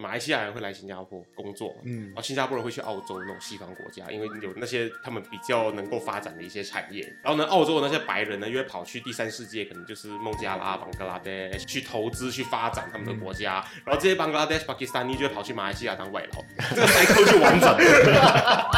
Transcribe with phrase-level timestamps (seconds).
[0.00, 7.02] 马来西亚人会来新加坡工作，嗯，然后新加坡人会去澳洲那种西方国家，因为有那些他们比较能够发展的一些产业。
[7.22, 11.30] 然后呢，澳洲的那些白人呢，又会跑去第三世界，可能就是孟加拉、邦格拉德
[11.66, 13.64] 去投资、去发展他们的国家。
[13.84, 16.44] 然后这些邦格拉德、巴基斯坦尼就会跑去马来西亚当外劳，
[16.74, 17.68] 这个 cycle 就完整
[18.12, 18.70] 了。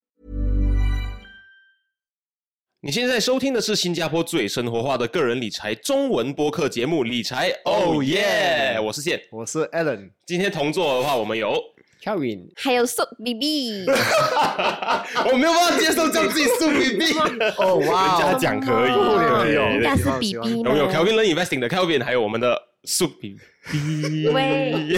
[2.83, 10.09] 你现在收听的是新加坡最生活化的个人理财中文播客节目《理财哦耶》，我是健，我是 Alan。
[10.25, 11.55] 今天同座的话，我们有
[12.03, 13.85] Kevin，还有 Soup BB。
[15.31, 17.13] 我没有办法接受叫自己 Soup BB。
[17.63, 23.37] 哦哇，人家讲可以，人家是 BB 我们有 Kevin Learn Investing 的 Kevin，还有我们的 Soup BB。
[24.29, 24.97] 喂，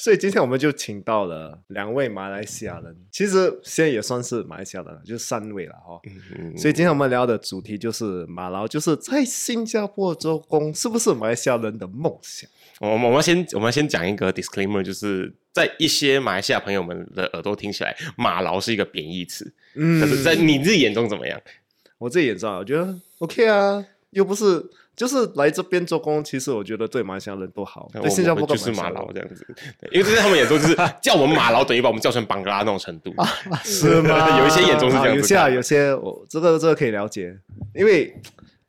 [0.00, 6.00] 所以今天我们就请到了两位马来西亚人，其实现在也算是马来西亚人了，就是三位了哈。
[6.56, 12.48] 所以今天我们聊的主题就是马劳，就是在新加坡做工，是不是马来西亚人的梦想？
[12.80, 19.52] 我们我们先我们先讲一个 disclaimer，就是在一些马来西亚朋友们的耳朵听起来，马劳是一个贬义词。
[19.74, 21.38] 嗯，但是在你自己眼中怎么样？
[21.98, 24.64] 我自己眼中，我觉得 OK 啊，又不是。
[24.96, 27.88] 就是来这边做工，其实我觉得对马来西亚人都好。
[27.92, 29.46] 对新加坡就是马劳这样子，
[29.90, 33.14] 因为这是他们眼中就是 叫我们马劳，等于把我们叫成邦格拉那种程度，
[33.64, 34.38] 是吗？
[34.40, 35.16] 有一些眼中是这样子。
[35.16, 37.34] 有些啊，有些我这个这个可以了解，
[37.74, 38.14] 因为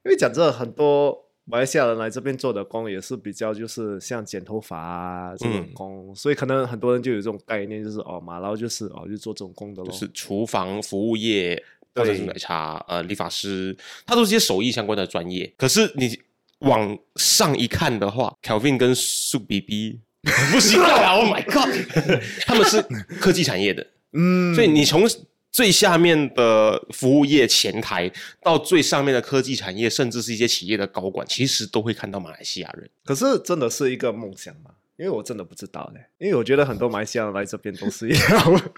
[0.05, 11.61] 因为讲这很多马来西亚人来这边做的工也是比较就是像剪头发啊这种工，所以可能很多人就有这种概念，就是哦马劳就是哦就做这种工的咯，是厨房服务业。
[11.95, 13.75] 或者是奶茶，呃，理发师，
[14.05, 15.51] 他都是些手艺相关的专业。
[15.57, 16.17] 可是你
[16.59, 19.99] 往上一看的话，Kelvin 跟苏 BB
[20.51, 21.69] 不行啊！Oh my god，
[22.45, 22.81] 他们是
[23.19, 25.09] 科技产业的， 嗯，所以你从
[25.51, 28.09] 最下面的服务业前台
[28.41, 32.89] 到最上面的科技产业，甚至是一些企业的高管，其实都会看到马来西亚人。
[33.03, 34.71] 可是真的是一个梦想吗？
[34.97, 38.71] 因为我真的不知道嘞，因为我觉得很多马来西亚人来这边都是一样。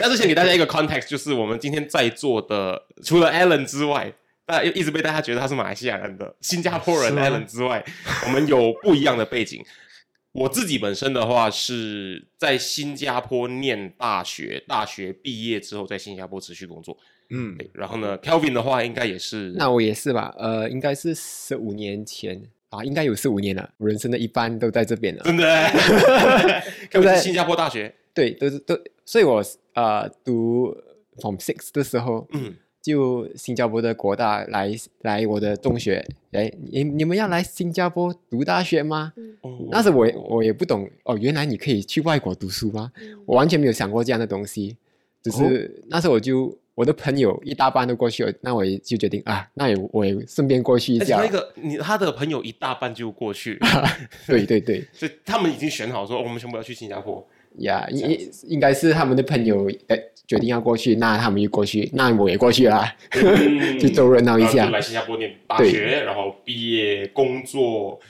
[0.00, 4.12] 那之前给大家一个 context，就是我们今天在座的，除了 Alan 之外，
[4.46, 7.84] 大家一直被大家觉得他是马来西亚人的新加坡人 Alan 之外，
[8.26, 9.64] 我们有不一样的背景。
[10.32, 16.98] 我自己本身的话是在新加坡念大学，大学毕业之后在新加坡持续工作。
[17.30, 20.34] 嗯，然后呢，Kelvin 的话应该也是，那我也是吧？
[20.36, 22.42] 呃，应该是十五年前。
[22.74, 25.44] 啊，应该有四五年了，人生的一半都在这边了，真的，
[26.90, 27.16] 对不对？
[27.18, 29.42] 新加坡大学，对，都是都，所以我
[29.74, 30.74] 呃读
[31.20, 39.12] from six 的时候，嗯，就新加坡的国大来来我的中学，哎，你你们要来新加坡读大学吗？
[39.16, 39.36] 嗯，
[39.70, 42.90] 那时我我也不懂哦，原来你可以去外国读书吗？
[43.26, 44.76] 我完全没有想过这样的东西，
[45.22, 46.58] 只是那时候我就。
[46.74, 51.18] 我的朋友一大半都过去了，那我也就决定啊，那也我也顺便过去一下。
[51.18, 53.58] 那个你他的朋友一大半就过去，
[54.26, 57.26] 对 对对， 所以他们已经选好说我们全部要去新加坡。
[57.58, 59.96] 呀，应应该是他们的朋友哎
[60.26, 62.92] 决定要过去，那他们就过去，那我也过去啦，
[63.78, 64.68] 就凑热闹一下。
[64.70, 68.00] 来新加坡念大学，然后毕业工作，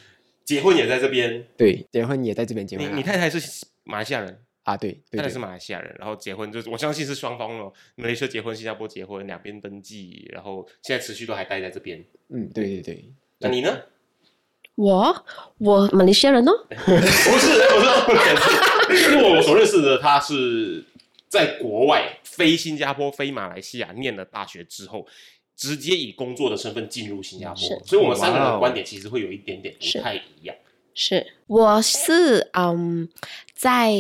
[0.42, 1.44] 结婚也在这边。
[1.58, 2.90] 对，结婚也在这边结婚。
[2.90, 4.38] 你你太太是马来西亚人。
[4.64, 12.04] 啊，对，他也是马来西亚人，然后结婚就是我相信是双方哦，马来西亚结婚，新加坡结婚，两边登记，然后现在持续都还待在这边。
[12.30, 13.12] 嗯，对对对。
[13.38, 13.78] 那你呢？
[14.76, 15.24] 我
[15.58, 16.52] 我马来西亚人哦。
[16.68, 17.38] 不是，我
[18.90, 20.84] 是，因为我所认识的他是
[21.28, 25.06] 在国外非新加坡、非马来西亚念了大学之后，
[25.54, 30.56] 直接以工作的身份进入新加坡，所以我们三个人的观点其实会有一点点不太一样。
[30.94, 33.08] 是，我是嗯，
[33.54, 33.92] 在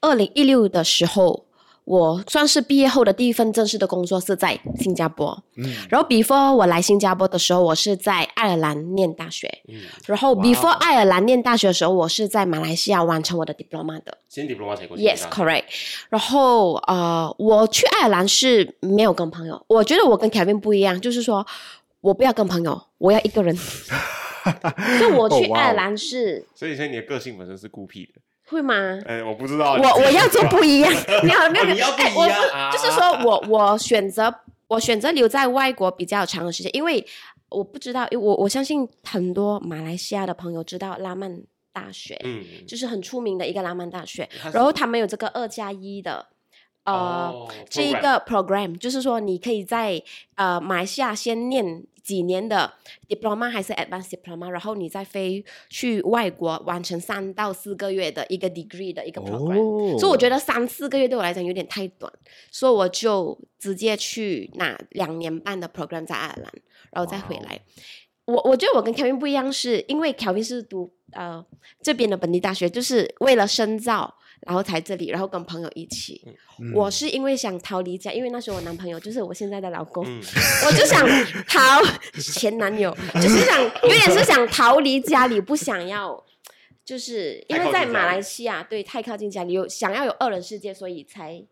[0.00, 1.44] 二零一六的时候，
[1.84, 5.42] 我算是毕业后的第一份正式的工作是在新加坡。
[5.56, 9.48] 嗯，然后 before 我来新加坡的时候，我是在爱尔兰念大学。
[9.68, 14.16] 嗯，然后 before 爱尔兰念大学的时候，我是在马来西亚完成我的 diploma 的。
[14.28, 15.02] 先 diploma 才过去。
[15.02, 15.64] Yes, correct。
[16.08, 19.60] 然后呃，我去爱尔兰是没有跟朋友。
[19.66, 21.44] 我觉得我跟 Kevin 不一样，就是说
[22.00, 23.58] 我不要跟朋友，我要一个人。
[25.00, 28.20] 就我去爱尔兰是所以现在你的个性本身是孤僻的。
[28.46, 28.74] 会吗？
[29.06, 29.74] 哎，我不知道。
[29.74, 30.90] 我我要做不一样，
[31.22, 32.22] 没有没有，哦你要不哎我
[32.56, 34.34] 啊就是说我我选择
[34.68, 37.04] 我选择留在外国比较长的时间，因为
[37.50, 41.42] 我不知道，因为我我相信很多马来西亚的朋友知道拉曼
[41.74, 46.26] 大学，嗯，就是很出名的一个拉曼大学然后他们有这个二加一的。
[46.92, 50.02] 呃，哦这一个 program 就是说，你可以在
[50.36, 52.72] 呃马来西亚先念几年的
[53.06, 59.60] diploma 还是 advanced diploma，然后你再飞去外国完成三到四个月的一个 degree 的一个 program。
[59.60, 62.10] 哦所以我觉得三四个月对我来讲有点太短，
[62.50, 66.52] 所以我就直接去拿两年半的 program 在爱尔兰，
[66.92, 67.60] 然后再回来。
[68.24, 71.44] 我我觉得我跟 Kevin 不一样，是因为 Kevin 是读呃
[71.82, 74.14] 这边的本地大学，就是为了深造，
[74.46, 76.22] 然后才这里，然后跟朋友一起。
[76.74, 80.20] 我是因为想逃离家，因为那时候我男朋友就是我现在的老公，嗯
[80.66, 81.06] 我就想
[81.46, 81.82] 逃
[82.20, 86.24] 前男友，就是想有点是想逃离家里，不想要。
[86.84, 91.44] 就是因为在马来西亚，对太靠近家里，有想要有二人世界，所以才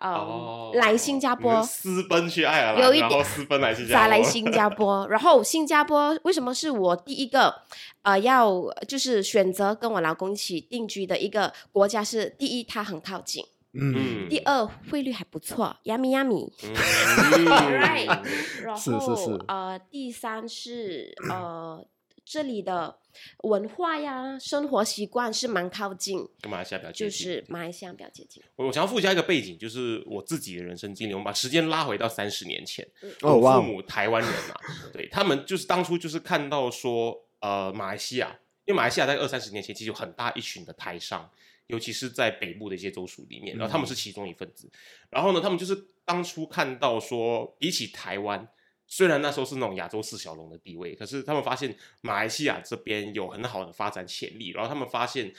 [0.00, 1.62] 呃、哦来新加坡。
[1.62, 3.08] 私奔去爱尔兰，有一点。
[3.08, 7.54] 然后私奔来新加坡，再来新加坡， 然后新加坡为什么是我第一个
[8.02, 8.50] 呃要
[8.88, 12.30] 就是选择跟我老公一起定居的一个国家是？
[12.38, 16.50] 第一，它很靠近；嗯，第二，汇率还不错，yummy yummy。
[16.62, 16.74] 嗯。
[17.80, 18.06] Right，
[18.64, 19.24] 然后是是。
[19.24, 21.84] 是呃，第三是呃
[22.24, 22.96] 这里的
[23.42, 28.42] 文化呀、生活习惯是蛮靠近，跟马来西亚比较接近就是马来西亚比较接近。
[28.56, 31.12] 我我想要附加一个背景，就是我自己的人生经历。
[31.12, 32.86] 我们把时间拉回到三十年前，
[33.22, 34.54] 我父母台湾人嘛，
[34.92, 38.28] 对他们就是当初就是看到说，呃，马来西亚，
[38.64, 41.30] 因为马来西亚在二三十年前其实有很大一群的台商，
[41.66, 44.70] 尤其是在北部的一些州属里面，然后他们是其中一份子。
[45.10, 48.48] 然后呢，他们就是当初看到说，比起台湾。
[48.92, 55.32] 虽然那时候是那种亚洲四小龙的地位，可是他们发现马来西亚这边有很好的发展潜力，然后他们发现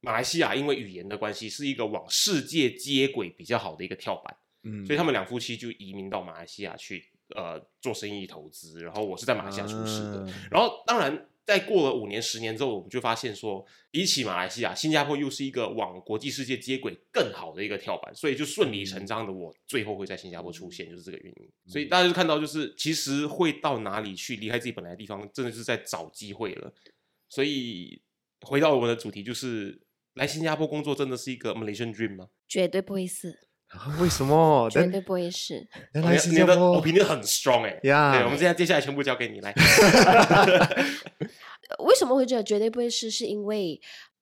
[0.00, 4.84] 马来西亚因为语言的关系，是一个往世界接轨比较好的一个跳板，嗯。
[4.84, 7.02] 所以他们两夫妻就移民到马来西亚去
[7.34, 10.48] 呃做生意投资，然后我是在马来西亚出世的，啊。
[10.50, 21.48] 然后当然在过了五年十年之后，我们就发现说，比起马来西亚，新加坡又是一个往国际世界接轨更好的一个跳板，所以就顺理成章的我最后会在新加坡出现，就是这个原因。
[21.66, 26.70] 所以大家就看到，就是其实会到哪里去，离开自己本来的地方，真的是在找机会了。
[27.30, 28.02] 所以
[28.42, 29.80] 回到我们的主题，就是
[30.16, 32.28] 来新加坡工作真的是一个 Malaysian dream 吗？
[32.46, 33.30] 绝对不会是，
[33.68, 34.68] 啊为什么？
[34.70, 35.66] 绝但对不会是。
[35.94, 39.54] 原来新加坡 opinion 很 strong 哎、呀对，我们现在接下来全部交给你来。
[41.88, 43.10] 为什么会觉得绝对不会是？
[43.10, 43.80] 是因为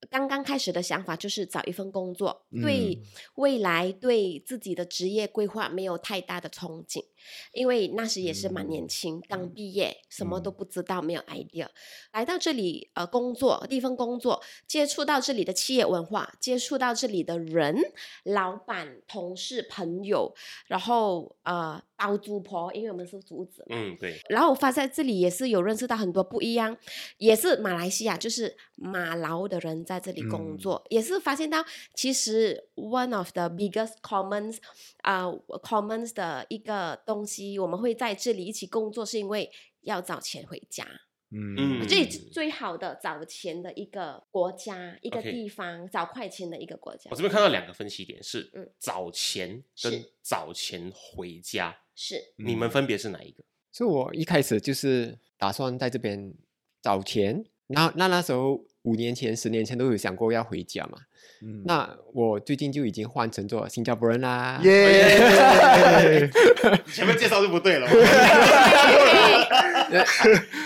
[0.09, 3.01] 刚刚开始的想法就是找一份工作，对
[3.35, 7.03] 未来对自己的职业规划没有太大的憧憬，
[7.53, 11.67] 因为那时也是蛮年轻，刚毕业，什么都不知道，没有 idea。
[12.11, 17.75] 来到这里呃工作，第一份工作，接触到这里的企业文化，接触到这里的人、
[18.23, 20.33] 老板、同事、朋友，
[20.67, 26.77] 然后呃包租婆，因为我们是租子嘛，嗯，对，然后我发现这里也是有认识到很多不一样，
[27.17, 34.57] 也是马来西亚，就是马劳的人在这里工作，也是发现到其实 one of the biggest commons
[35.01, 35.25] 啊、
[35.63, 39.49] commons 的一个东西，我们会在这里一起工作，是因为
[39.81, 40.85] 要找钱回家。
[41.31, 41.55] 嗯。
[41.57, 48.69] 嗯，这里最好的找钱的一个国家，一个地方找快钱的一个国家我这边看到两个分析点是嗯。
[48.77, 50.13] 找钱跟是。
[50.21, 52.33] 找钱回家，是。
[52.35, 53.43] 你们分别是哪一个？
[53.71, 56.33] 所以我一开始就是打算在这边
[56.81, 60.97] 找钱，那那那时候五年前、十年前都有想过要回家嘛。
[61.41, 64.59] 嗯那我最近就已经换成做新加坡人啦。
[64.63, 66.27] 耶，
[66.91, 67.87] 前面介绍就不对了。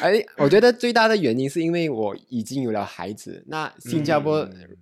[0.02, 4.78] 哎，我觉得最大的原因是因为我已经有了孩子，那新加坡嗯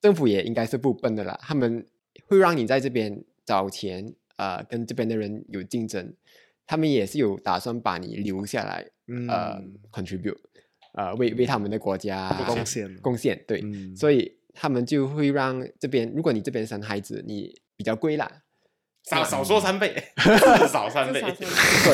[0.00, 1.86] 政府也应该是不笨的啦，他们
[2.26, 6.12] 会让你在这边找钱，呃，跟这边的人有竞争，
[6.66, 8.84] 他们也是有打算把你留下来，
[9.28, 10.38] 呃嗯，contribute，
[10.98, 18.28] 呃，为为他们的国家贡献贡献，对，嗯所以他们就会让这边，如果你这边生孩子，你比较贵啦，
[19.08, 21.22] 少少说三倍， 至少三倍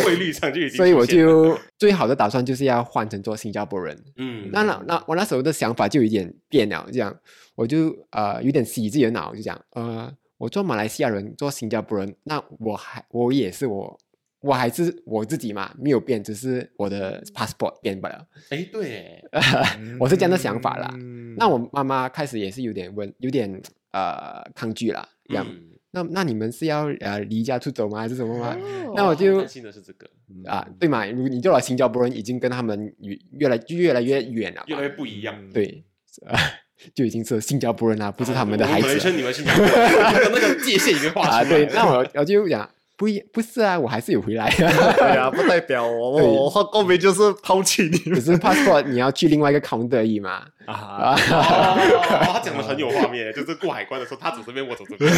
[0.03, 0.79] 汇率上就已经。
[0.79, 3.95] 所以我就最好的打算就是要换成做新加坡人。
[4.17, 7.15] 嗯，那那那我那时候的想法就有一点变了，这样
[7.55, 13.99] 我就呃有点洗自己的脑，就讲呃我做马来西亚人，做新加坡人，那我还我也是我，
[14.45, 19.25] 我还是我自己嘛，没有变，只是我的 passport 变不了，哎，对，
[19.99, 20.91] 我是这样的想法啦。
[20.99, 23.51] 嗯那我妈妈开始也是有点问，有点
[23.93, 25.47] 呃抗拒啦，这样。
[25.49, 28.01] 嗯那那你们是要呃离家出走吗？
[28.01, 28.57] 还是什么吗？
[28.87, 30.11] 哦那我就担心的是这个，
[30.45, 31.07] 啊，对嘛？
[31.07, 35.35] 如你做了新加坡人，已经跟他们越越来越来越远了，越来越不一样。
[35.53, 35.85] 对，
[36.27, 36.37] 啊，
[36.95, 41.43] 就已经是新加坡人啦，不是他们的孩子你们新加坡人，那个界限已经画出来啊。
[41.43, 41.49] 了。
[41.49, 50.47] 对，那我我就讲不一不是啊，我还是有回来， 对啊，不代表我对我我换公民就是抛弃你只是 passport 你要去另外一个 counter 而已嘛。
[50.67, 51.15] 啊。
[51.19, 55.13] 他讲的很有画面，就是过海关的时候，他走这边，我走这边。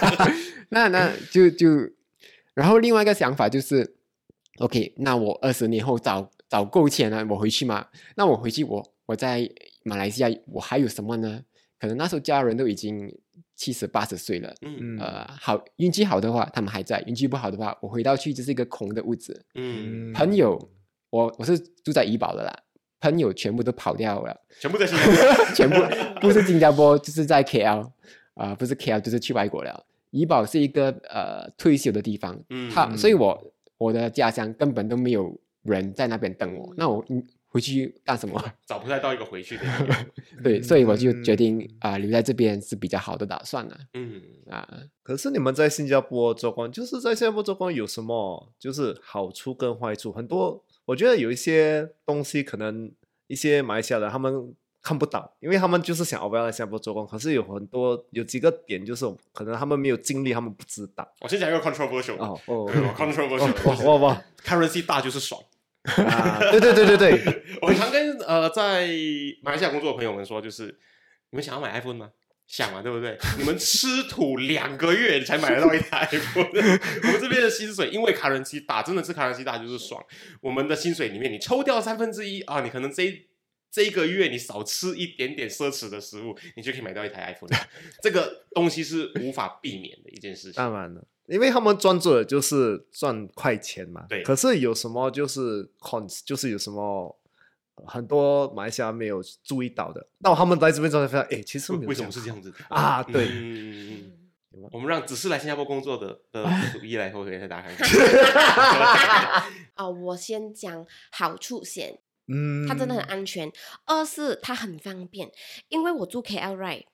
[0.70, 1.68] 那那就就，
[2.54, 3.96] 然后另外一个想法就是
[4.58, 7.86] ，OK，那我二十年后找找够钱了，我回去嘛。
[8.16, 9.48] 那我回去我我在
[9.84, 11.42] 马来西亚，我还有什么呢？
[11.78, 13.10] 可能那时候家人都已经
[13.60, 14.54] 七十八十岁了。
[14.62, 19.44] 嗯呃，好，运气好的话，他们还在；运气不好的话，我回到去就是一个空的屋子。
[19.54, 20.58] 嗯，朋友，
[21.10, 22.50] 我我是住在怡保的啦，
[23.00, 25.44] 朋友全部都跑掉了，全部在新加坡。
[25.54, 25.76] 全部
[26.22, 27.90] 不是新加坡就是在 KL
[28.34, 29.84] 啊、不是 KL 就是去外国了。
[30.10, 38.42] 怡保是一个呃退休的地方，嗯他所以我我的家乡根本都没有人在那边等我，那我嗯回去干什么？
[38.64, 39.64] 找不太到一个回去的。
[40.42, 44.66] 对，所以我就决定啊、留在这边是比较好的打算了嗯，啊。
[45.02, 50.12] 可是你们在新加坡做工，就是在新加坡做工有什么就是好处跟坏处？
[50.12, 52.90] 很多，我觉得有一些东西可能
[53.26, 57.04] 一些马来西亚人他们看不到，因为他们就是想哦，我要来新加坡做工。
[57.04, 61.06] 可是有很多有几个点，就是可能他们没有经历，他们不知道。
[61.20, 65.42] 我先讲一个 controversial 哦哦对 controversial，哇哇哇 currency 大就是爽。
[65.82, 66.38] 啊！
[66.50, 68.88] 对对对对对， 我常跟呃在
[69.42, 70.66] 马来西亚工作的朋友们说，就是
[71.30, 72.10] 你们想要买 iPhone 吗？
[72.46, 73.16] 想嘛，对不对？
[73.38, 76.46] 你们吃土两个月才买得到一台 iPhone。
[76.50, 80.04] 我们这边的薪水，因为卡人机打，真的是卡人机打就是爽。
[80.40, 83.26] 我们的薪水里面，你抽掉三分之一啊，你可能这一
[83.70, 87.56] 这一个月你少吃一点点奢侈的食物，你就可以买到一台 iPhone。
[88.02, 90.52] 这个东西是无法避免的一件事情。
[90.54, 94.04] 当然了，因为他们专注的就是赚快钱嘛。
[94.08, 97.16] 对可是有什么就是 cons，就是有什么
[97.86, 103.02] 很多马来西亚没有注意到的，到他们来这边之后才发现，哎，其实为什么是这样子啊？
[103.02, 104.12] 对，嗯嗯嗯
[104.52, 109.42] 嗯我们让只是来新加坡工作的的主一来后给大家看看。
[109.74, 113.50] 啊、 我先讲好处先，嗯，它真的很安全。
[113.86, 115.30] 二是它很方便，
[115.68, 116.84] 因为我住 KL right，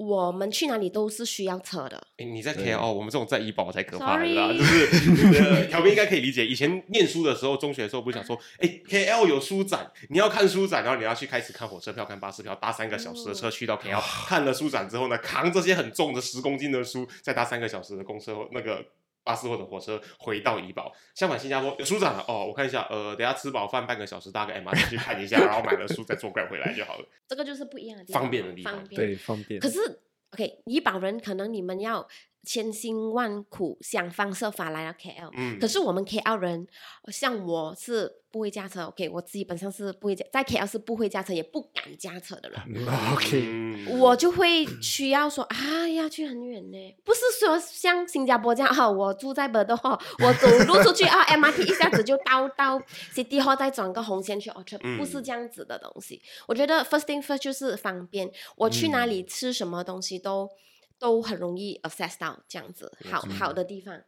[0.00, 2.02] 我们去哪里都是需要车的。
[2.16, 6.46] 诶你在 KL，我们这种在医保才可怕的 Sorry 啦， 就是呃条斌应该可以理解。
[6.46, 18.82] 以前念书的时候，中学的时候不是想说， 哎，KL 有书展，你要看书展，然后你要去开始看火车票、看巴士票，搭三个小时的车 去到 KL，看了书展之后呢，扛这些很重的十公斤的书，再搭三个小时的公车那个。
[19.22, 27.06] 巴士或者火车回到怡保，相反新加坡有书展了哦，我看一下，呃，等下吃饱饭半个小时搭个 MRT 去看一下，然后买了书再坐 Grab 回来就好了。
[27.28, 29.00] 这个就是不一样的地方，方便的地方方便。
[29.00, 29.60] 对方便。
[29.60, 29.78] 可是
[30.32, 32.06] ，OK，怡保人可能你们要
[32.42, 36.66] 千辛万苦想方设法来到 KL，、嗯可是我们 KL 人，
[37.08, 42.58] 像我是不会驾车，OK，我基本上是不会驾，在 KL 是不会驾车，也不敢驾车的人。
[42.74, 52.80] 嗯 OK，嗯我就会需要说啊，要去很远呢，不是说像新加坡这样哈、我住在 e r d 我走路出去啊， MRT 一下子就到到
[53.12, 56.22] City Hall，再转个红线去 Orchard，、嗯不是这样子的东西。
[56.46, 60.48] 我觉得 first thing first 就是方便，我去哪里吃什么东西都。
[61.00, 63.98] 都很容易 access 到这样子好好的地方，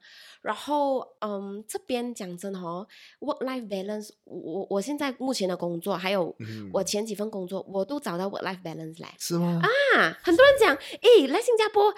[0.42, 2.87] 然后嗯，这边讲真的哦
[3.20, 9.14] ，work life balance，我我我现在目前的工作，还有嗯我前几份工作，我都找到 work life balance 来。
[9.18, 9.61] 是吗？
[9.96, 11.92] 啊，很多人讲，诶，来新加坡，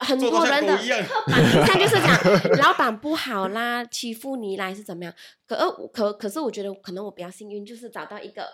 [0.00, 5.14] 很多人的刻板印象就是讲老板不好啦，欺负你啦，还是怎么样？
[5.46, 8.44] 可呃可可是我觉得可能我比较幸运，就是找到一个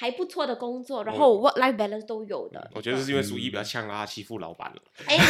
[0.00, 2.70] 还不错的工作，然后 work life balance 都有的。
[2.74, 4.80] 我觉得是因为苏一比较呛啦，他欺负老板了。
[5.04, 5.24] 哎，没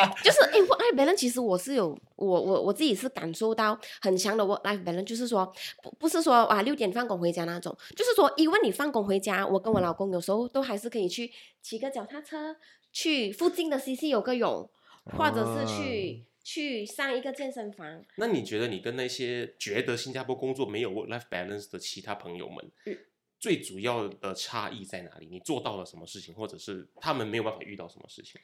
[0.00, 5.52] 有， 就是哎，work life balance 其实我是有，我我我自己是感受到很强的 work life balance，就是说
[5.82, 11.30] 不不是说啊六点放工回家那种，就是说因为你放工回家，我跟我老公有时候都还是可以去
[11.60, 12.56] 骑个脚踏车，
[12.90, 14.66] 去附近的 CC 有个泳，
[15.14, 18.02] 或者是去、去上一个健身房。
[18.16, 22.96] 那你觉得你跟那些觉得新加坡工作没有 work life balance 的其他朋友们，嗯
[23.38, 25.28] 最主要的差异在哪里？
[25.30, 28.40] 你做到了什么事情，或者是他们没有办法遇到什么事情？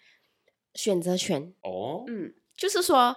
[0.75, 3.17] 选择权，哦，嗯，就是说，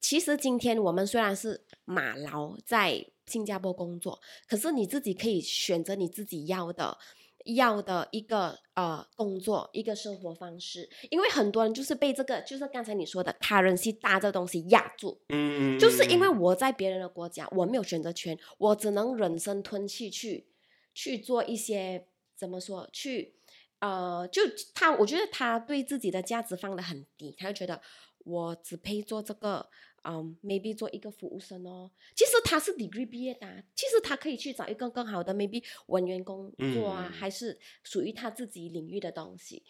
[0.00, 6.96] 其实今天我们虽然是马劳在新加坡工作，可是你自己可以选择你自己要的。
[7.44, 20.46] 要的一个呃工作，一个生活方式，因为很多人就是被这个，就是刚才你说的 currency 大这东西压住，嗯，就是因为我在别人的国家，我没有选择权，我只能忍声吞气去
[20.94, 22.06] 去做一些
[22.36, 23.34] 怎么说，去
[23.80, 24.42] 呃，就
[24.74, 27.80] 他，我觉得他对自己的价值放得很低，他就觉得
[28.24, 29.68] 我只配做这个，
[30.04, 31.90] 嗯，maybe 做一个服务生哦。
[32.14, 39.62] 其实他是 degree 毕业的啊，其实他可以去找一个更好的 maybe 文员工作啊，嗯还是属于他自己领域的东西。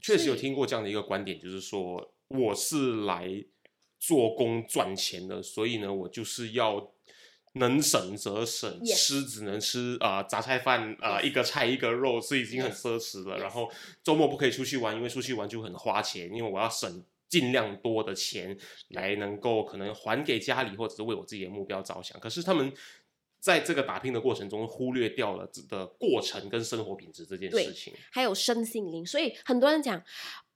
[0.00, 3.44] 确实有听过这样的一个观点，就是说我是来
[3.98, 6.92] 做工赚钱的，所以呢，我就是要
[7.54, 13.38] 能省则省吃只能吃啊、呃杂菜饭啊、一个菜一个肉是已经很奢侈了。
[13.38, 13.70] 然后
[14.02, 17.04] 周末不可以出去玩，因为出去玩就很花钱，因为我要省。
[17.32, 18.54] 尽量多的钱
[18.88, 22.20] 来能够可能还给家里，或者是为我自己的目标着想。
[22.20, 22.70] 可是他们
[23.40, 27.94] 在这个打拼的过程中，忽略掉了的过程跟生活品质这件事情。
[28.10, 30.04] 还有身心灵，所以很多人讲，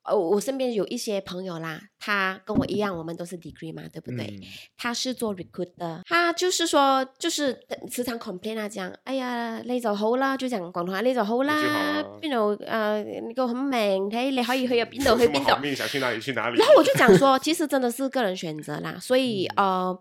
[0.06, 4.26] 呃，我身边有一些朋友啦，他跟我一样，我们都是 degree 嘛，对不对？
[4.26, 4.40] 嗯
[4.76, 7.58] 他是做 recruit 的，他就是说，就是
[7.90, 15.74] 时常 complain 啊，講，哎呀，你就好啦，就講廣東話你就好啦，你最好啊邊度誒，你個很明，睇你可以去邊度 去邊度。
[15.74, 16.58] 想去哪里去哪里。
[16.58, 19.98] 然后我就讲说， 其实真的是个人选择啦，所以呃，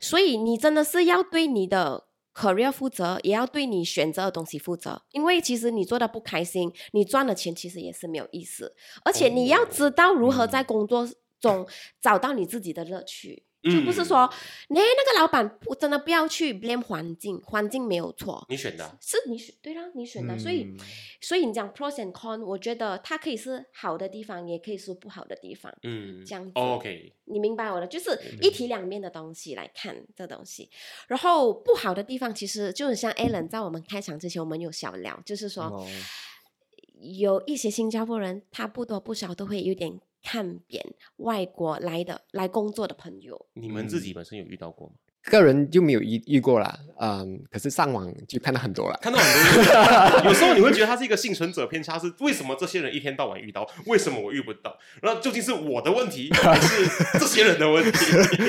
[0.00, 8.74] 所以你真的是要对你的 career 负责，也要对你选择的东西负责，因为其实你做的不开心，你赚的钱其实也是没有意思，
[9.04, 11.08] 而且你要知道如何在工作
[11.40, 11.66] 中
[12.00, 13.44] 找到你自己的乐趣。
[13.62, 14.28] 就不是说，
[14.68, 20.76] 你、那个老板我真的不要去 blame 环境，环境没有错，你选的啊、是你选对啦，你选的，所以嗯
[21.20, 25.72] 所以你讲 pros and con，我觉得它可以是好的地方，也可以是不好的地方。
[25.84, 30.68] 嗯，这样子哦 OK，你明白我的，就是一体两面的东西来看这东西。
[31.06, 35.86] 然后不好的地方，其实就是像 Alan 在我们开场之前，我们有小聊，就是说、哦
[37.04, 40.84] 有一些新加坡人，他不多不少都会有点看扁
[41.16, 43.46] 外国来的来工作的朋友。
[43.54, 44.94] 你们自己本身有遇到过吗？
[45.24, 48.98] 个人就没有遇遇过啦，嗯，可是上网就看到很多了。
[49.00, 54.76] 看到很多， 有时候你会觉得他是一个幸存者偏差，是为什么这些人一天到晚遇到，为什么我遇不到？
[55.00, 57.98] 那究竟是我的问题，还是这些人的问题？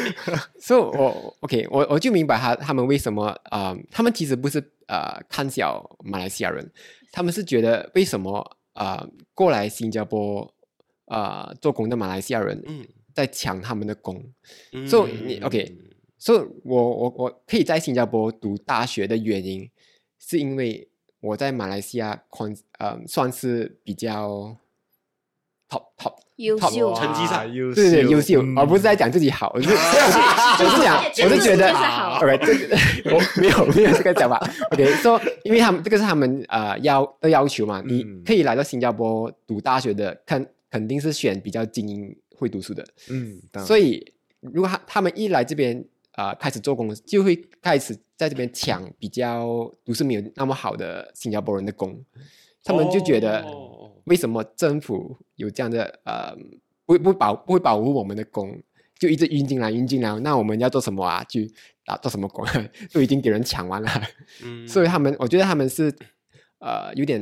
[0.59, 6.67] 所以我 OK，我我就明白他他们为什么啊、呃他们其实不是呃看小马来西亚人，
[7.11, 8.39] 他们是觉得为什么
[8.73, 10.51] 啊、呃过来新加坡
[11.05, 12.85] 啊、呃做工的马来西亚人嗯。
[13.15, 14.23] 在抢他们的工，
[14.71, 15.77] 嗯所以你 OK
[16.17, 19.69] 所以我我我可以在新加坡读大学的原因，
[20.19, 20.89] 是因为
[21.21, 24.57] 我在马来西亚宽呃算是比较
[25.69, 27.45] top top 优 top 秀成绩上。
[27.75, 28.57] 对对秀优秀，嗯。
[28.57, 31.69] 而不是在讲自己好，我是 我是讲 这个我是觉得
[32.17, 32.75] OK，这个
[33.15, 34.41] 我没有没有这个讲法。
[34.71, 38.23] OK，说、因为他们这个是他们呃要的要求嘛，你嗯。
[38.25, 42.83] 可以来到新加坡读大学的，肯肯定是选比较精英会读书的。
[43.11, 45.77] 嗯，所以如果他他们一来这边
[46.13, 52.03] 啊、呃开始做工，就会开始在这边抢比较读书没有那么好的新加坡人的工，
[52.63, 56.35] 他们就觉得哦为什么政府有这样的呃
[56.87, 58.59] 不不保不会保护我们的工，
[58.97, 61.23] 就一直运进来运进来，那我们要做什么啊？
[61.25, 61.53] 去
[61.85, 62.43] 啊做什么工？
[62.91, 63.89] 都已经给人抢完了，
[64.43, 65.93] 嗯所以他们我觉得他们是
[66.57, 67.21] 呃有点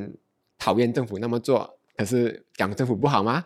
[0.58, 3.44] 讨厌政府那么做，可是讲政府不好吗？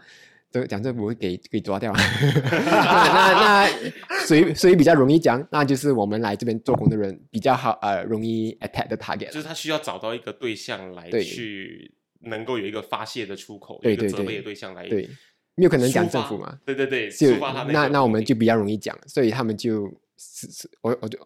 [0.52, 5.46] 这讲政府会给给抓掉， 那那那谁谁比较容易讲？
[5.52, 11.24] 那就是我们来这边做工的人比较好呃容易 attack 的 target 就是他需要找到一个对象来对。
[11.24, 11.94] 去
[12.28, 15.08] 能够有一个发泄的出口，对对对一个责备的对象来对，
[15.54, 17.38] 没有可能讲政府嘛，对对对，就
[17.72, 21.20] 那那我们就比较容易讲，所以他们就是是我我就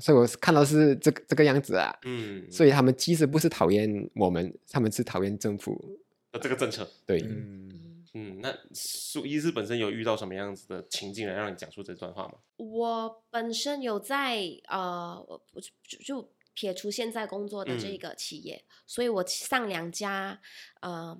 [0.00, 6.05] 所以我是看到是这个这个样子啊，嗯，所以他们其实不是讨厌我们，他们是讨厌政府，的
[6.38, 12.34] 这个政策，对，嗯，嗯，那苏医师本身有遇到什么样子的情境来让你讲出这段话吗？
[12.56, 17.98] 我本身有在呃，我就就撇除现在工作的这嗯。
[17.98, 20.40] 个企业，所以我上两家
[20.80, 21.18] 呃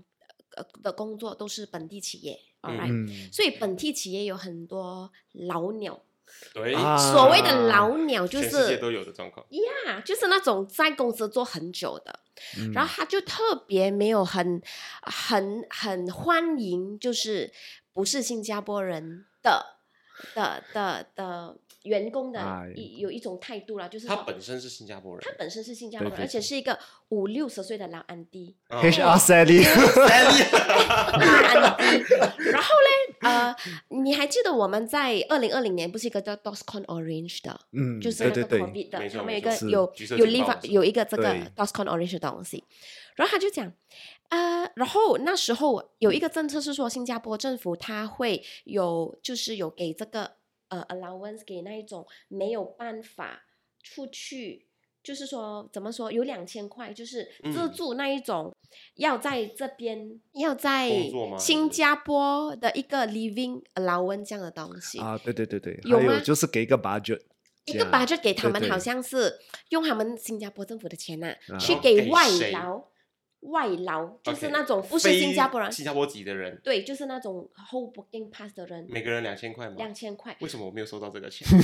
[0.57, 3.31] 呃的工作都是本地企业，all right，、嗯。
[3.31, 6.03] 所以本地企业有很多老鸟，
[6.55, 6.97] 对，啊。
[6.97, 9.47] 所谓的老鸟就全世界是都有的状况。
[9.51, 12.21] 呀就是那种在公司做很久的，
[12.59, 14.63] 嗯然后他就特别没有很
[15.03, 17.53] 很很欢迎，就是
[17.93, 19.79] 不是新加坡人的
[20.35, 25.21] 的的的员工的哎一有一种态度啦，就是他本身是新加坡人。
[25.25, 28.83] 他本身是新加坡人，对对而且是一个五六十岁的老安迪，哦。
[28.83, 29.63] HR Sally，
[31.19, 32.15] 老安迪。
[32.51, 33.57] 然后嘞，呃，
[33.89, 37.59] 你还记得我们在二零二零年不是一个叫 DOSCON Orange 的？
[37.73, 42.65] 嗯，就是那个，COVID 的，没错他们有一个有有立法警报的时候有一个这个 DOSCON Orange 的东西，
[43.15, 43.73] 然后他就讲，
[44.29, 50.33] 呃，然后那时候有一个政策是说，新加坡政府它会有就是有给这个
[50.69, 53.45] 呃 allowance 给那一种没有办法
[53.83, 54.67] 出去
[55.03, 57.53] 就是说怎么说有两千块，就是嗯。
[57.53, 58.53] 资助那一种，
[58.97, 60.91] 要在这边要在
[61.39, 67.21] 新加坡的一个 living allowance 这样的东西，啊，对对对对，有吗就是给一个 budget，
[67.67, 68.77] 一个 budget 给他们，好。
[68.77, 72.83] 像是用他们新加坡政府的钱呐、啊去给给外谁劳，
[73.47, 79.75] 外劳就是那种不是新加坡人，新加坡籍的人，对，就是那种 hold booking pass 的人，每个人两千块吗？
[79.77, 81.47] 两千块，为什么我没有收到这个钱？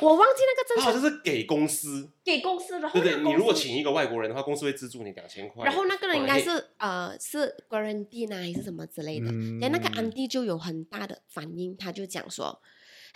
[0.00, 5.64] 我忘记那个政策像是给公司，给公司，然后对对，你如果司请一个外国人的话，公司会资助你两千块。
[5.64, 12.60] 然后那个人应该是呃是 guarantee 呢还是什么之类的，嗯但那个安迪就有很大的反应，他就讲说。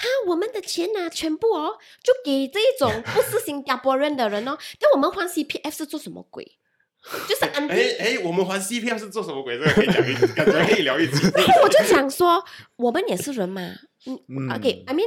[0.01, 4.57] 哈，我们的钱呢、全部哦，就给这一种不是新加坡人的人哦。
[4.81, 6.57] 但我们还 CPF 是做什么鬼？
[7.29, 9.59] 就是安迪哎哎，我们还 CPF 是做什么鬼？
[9.59, 11.13] 这个可以讲一，感觉可以聊一集。
[11.35, 12.43] 然后我就想说，
[12.77, 13.63] 我们也是人嘛，
[14.07, 15.05] 嗯嗯，OK，I、mean，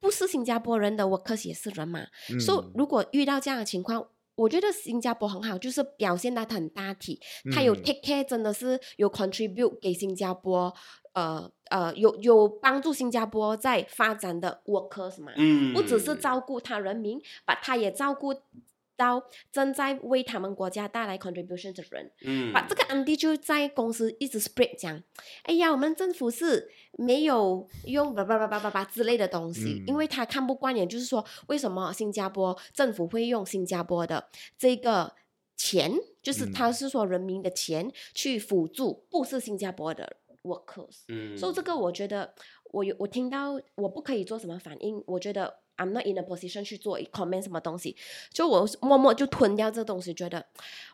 [0.00, 7.20] 不是新加坡人的 workers 也是人嘛，嗯所、以如果遇到这样的情况，我觉得新加坡很好，就是表现的很大体，
[7.54, 10.74] 他有嗯 take care，真的是有 contribute 给新加坡，
[11.12, 18.34] 呃呃，有有帮助新加坡在发展的 workers 嘛，嗯，不只是照顾他人民，把他也照顾
[18.94, 22.12] 到正在为他们国家带来 contribution 的人。
[22.24, 25.02] 嗯，把这个安迪就在公司一直 spread 讲，
[25.44, 35.14] 哎呀，我们政府是没有用叭叭叭叭叭叭之类的东西，嗯因为他看不惯，也就是说，为什么新加坡政府会用新加坡的这个
[35.56, 36.52] 钱，就是嗯。
[36.52, 41.04] 他是说人民的钱去辅助，不是新加坡的 workers。
[41.08, 42.34] 嗯，所以这个我觉得，
[42.72, 47.96] 我有我听到我不可以做什么反应，我觉得 I'm not in a position 去做 comment 什么东西，
[48.32, 50.44] 就我默默就吞掉这东西，觉得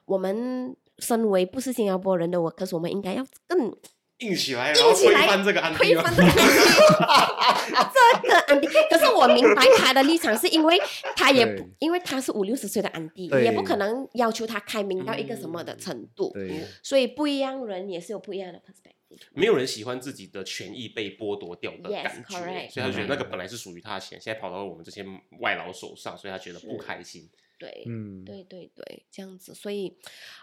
[0.04, 3.76] 我们身为不是新加坡人的 workers，我们应该要更
[4.18, 8.66] 硬起来，然后推硬起来翻这个安迪吗推翻这个安迪，这个安迪。
[8.90, 10.76] 可是我明白他的立场，是因为
[11.14, 18.97] 他也不因为他是五六十岁的安迪，对也不可能要求他开明到一个什么的程度，对，所以不一样人也是有不一样的 perspective。
[19.33, 25.05] 没有人喜欢自己的权益被剥夺掉的感觉所以他觉得那个本来是属于他的钱，现在跑到我们这些
[25.40, 27.29] 外劳手上，所以他觉得不开心。
[27.59, 29.97] 对，嗯，对对对，这样子，所以，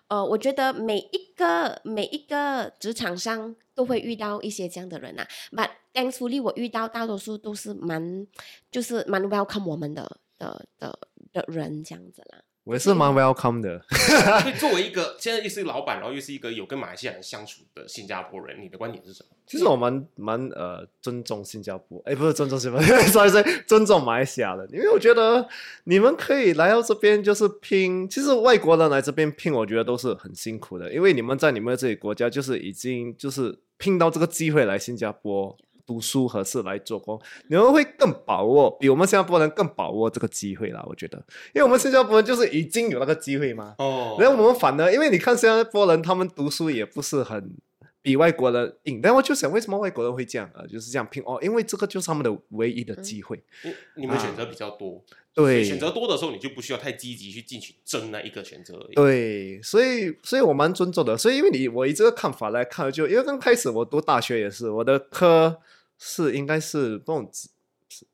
[0.09, 5.25] 呃，我觉得每一个每一个职场上都会遇到一些这样的人啊。
[5.51, 8.27] But thankfully，我遇到大多数都是蛮，
[8.69, 10.99] 就是蛮 welcome 我们的的的
[11.31, 12.43] 的人这样子啦。
[12.65, 13.81] 我也是蛮 welcome 的。
[13.89, 19.29] 所 以作为一个现在又是老板，然后又是一个有跟马来西亚人相处的新加坡人，你的观点是什么？
[19.47, 25.47] 其实我蛮蛮呃尊重新加坡，哎，不是尊重新加坡， sorry sorry，尊重马来西亚人，因为我觉得
[25.83, 35.55] 你们可以来到这边就是拼，其实外国人来这边拼，我觉得都是很辛苦的，因为你们在你们自己国家就是已经就是拼到这个机会来新加坡。
[35.85, 40.83] 读书合适来做工，你们会更把握，比我们新加坡人更把握这个机会啦。
[40.87, 41.17] 我觉得，
[41.53, 47.55] 因为我们新加坡人就是已经有那个机会嘛，哦然后我们反而，因为你看新加坡人，他们读书也不是很
[48.01, 50.65] 比外国人硬，但我就想，为什么外国人会这样啊？
[50.67, 53.43] 就是这样拼哦，因为这个就是他们的唯一的机会。
[53.63, 58.93] 你你们选择比较多，对选择多的时候，你就不需要太积极去进去争那一个选择而已。
[58.93, 61.17] 对，所以，所以我蛮尊重的。
[61.17, 65.59] 所以，因为你我以这个看法来看，就因为刚开始我读大学也是，我的科
[65.97, 67.29] 是应该是不种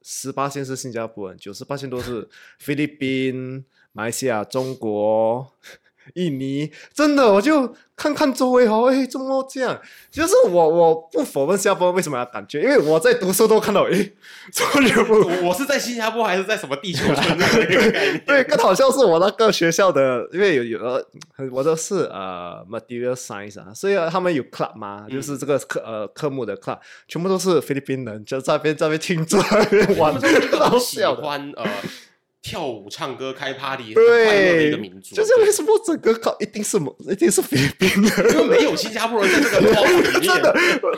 [0.02, 5.54] 十八线是新加坡人，九十八线都是菲律宾、马来西亚、中国、
[6.16, 6.72] 印尼。
[6.94, 9.80] 真的，我就看看周围哦，哎，怎么这样？
[10.12, 13.92] 就是我我不否认新加坡为什么要感觉，因为我在读书都看到，哎，
[14.52, 14.82] 怎么
[15.44, 17.38] 我我是在新加坡还是在什么地球村？
[18.26, 21.04] 对，更好像是我那个学校的，因为有有呃，
[21.52, 31.22] 我都是呃 material science 啊，所以他们有 club 嘛，嗯就是这个科呃科目的 club，全部都是菲律宾人，就在那边在那边庆祝，在那边他玩，们是一个好很喜笑的。
[31.22, 31.64] 欢呃
[32.42, 40.54] 跳舞、唱歌、开 party 很快乐的一对个民，族，就是为什么整个靠一定是某一定是菲律宾因为，没有新加坡人在这个 top 里面， 真的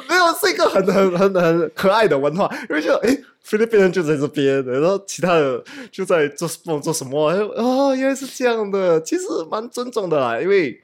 [0.08, 10.82] 没有是一个很很很很可爱的文化，因为就诶菲律宾人就在这边，然后其他的就在做不懂做什么，哦，原来是这样的，其实蛮尊重的啦，因为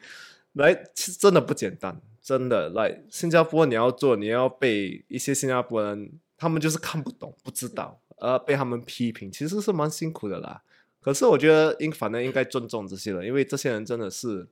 [0.53, 10.61] 来其实真的不简单，真的来新加坡你要做，你要被一些新加坡人他们就是看不懂不知道，呃，被他们批评，其实是蛮辛苦的啦。
[11.01, 14.47] 可是我觉得应反正应该尊重这些人，因为这些人真的是，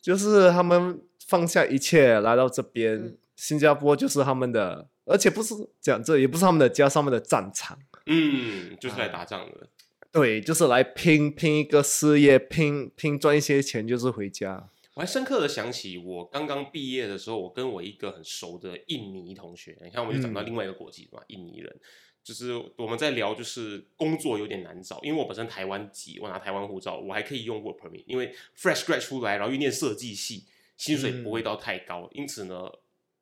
[0.00, 7.78] 就是他们放下一切来到这边，嗯新加坡就是他们的，而且不是讲这也不是他们的家，是他们的战场。
[8.06, 9.68] 嗯，就是来打仗的。
[10.10, 14.68] 对，就是来拼拼一个事业，拼拼赚一些钱，就是回家。
[14.94, 21.76] 我还深刻的想起我刚刚毕业的时候，我跟我一个很熟的印尼同学，你看我们就讲到另外一个国籍嘛，印尼人，
[22.22, 30.44] 就是我们在聊，就是工作有点难找，因为我本身台湾籍，我拿台湾护照，我还可以用 work permit，因为 fresh grad 出来，然后又念设计系，
[30.76, 32.70] 薪水不会到太高，因此呢，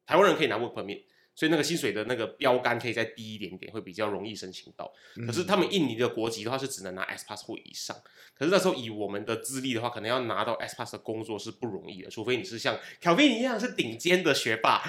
[0.06, 1.02] 台湾人可以拿 work permit。
[1.36, 4.90] 所以那个薪水的那个标杆可以再低一点点，会比较容易申请到。
[5.26, 7.94] 可是他们印尼的国籍的话是只能拿 S pass 或以上。
[8.34, 14.82] 可是那时候以我们的资历的话，可能要拿到 S pass 的工作是不容易的，除非你是像考菲一样是顶尖的学霸。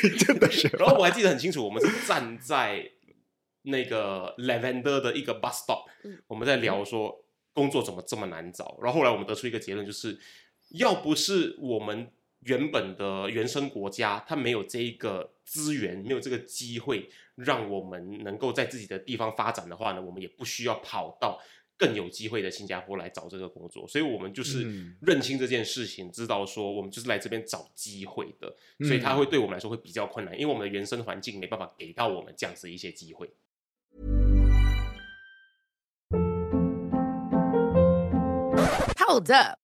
[0.00, 0.78] 顶尖的学霸。
[0.78, 2.90] 然后我还记得很清楚，我们是站在
[3.62, 5.88] 那个 Lavender 的一个 bus stop，
[6.26, 8.78] 我们在聊说工作怎么这么难找。
[8.82, 10.18] 然后后来我们得出一个结论，就是
[10.72, 12.10] 要不是我们。
[12.44, 21.40] 原本的原生国家，它没有这一个资源，没有这个机会，让我们能够在自己的地方发展的话呢，我们也不需要跑到
[21.78, 23.88] 更有机会的新加坡来找这个工作。
[23.88, 28.54] 所以，我们就是认清这件事情，知道说我们就是来这边找机会的，
[28.86, 33.30] 所以它会对我们来说会比较困难，因为我们的原生环境没办法给到我们这样子一些机会。
[38.98, 39.63] Hold up.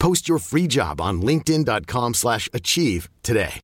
[0.00, 3.58] Post your free job on linkedin.com/achieve today.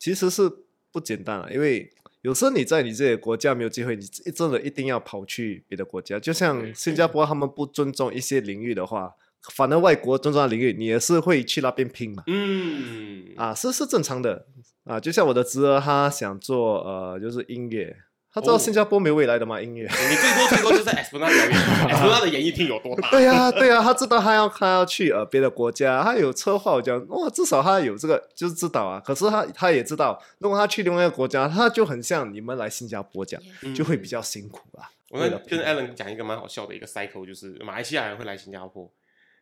[0.00, 0.50] 其实是
[0.90, 6.18] 不简单了，因为有时候你在你自己的国家没有机会，你真的一定要跑去别的国家。
[6.18, 9.14] 就像新加坡，他们不尊重一些领域的话，
[9.54, 12.24] 反而外国尊重的领域，你也是会去那边拼嘛。
[12.26, 14.48] 嗯，啊，是是正常的
[14.82, 14.98] 啊。
[14.98, 17.96] 就像我的侄儿，他想做呃，就是音乐。
[18.32, 19.60] 他知道新加坡没有未来的吗？
[19.60, 23.10] 音乐，你最多最多就在普纳表演，S 普纳的演艺厅有多大？
[23.10, 29.00] 对呀，对呀，他知道他要他要去呃别的国家，他有策划，我讲哇，至少他有这个就是知道啊。
[29.04, 33.40] 可是他他也知道，如果他去另外一个国家，他就很像你们来新加坡讲，
[33.74, 34.90] 就会比较辛苦啊。
[35.10, 38.90] 我跟跟 Alan 讲一个蛮好笑的一个 cycle，就是马来西亚人会来新加坡。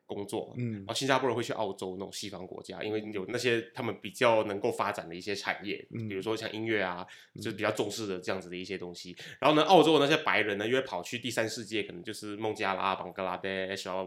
[0.07, 9.17] 工作，嗯，然后新加坡人会去澳洲那种西方国家，因为有那些他们比较能够发展的一些产业，比如说像音乐啊，就是比较重视的这样子的一些东西。
[9.41, 13.49] 然后呢，澳洲的那些白人呢，又会跑去第三世界，可能就是孟加拉、邦格拉德、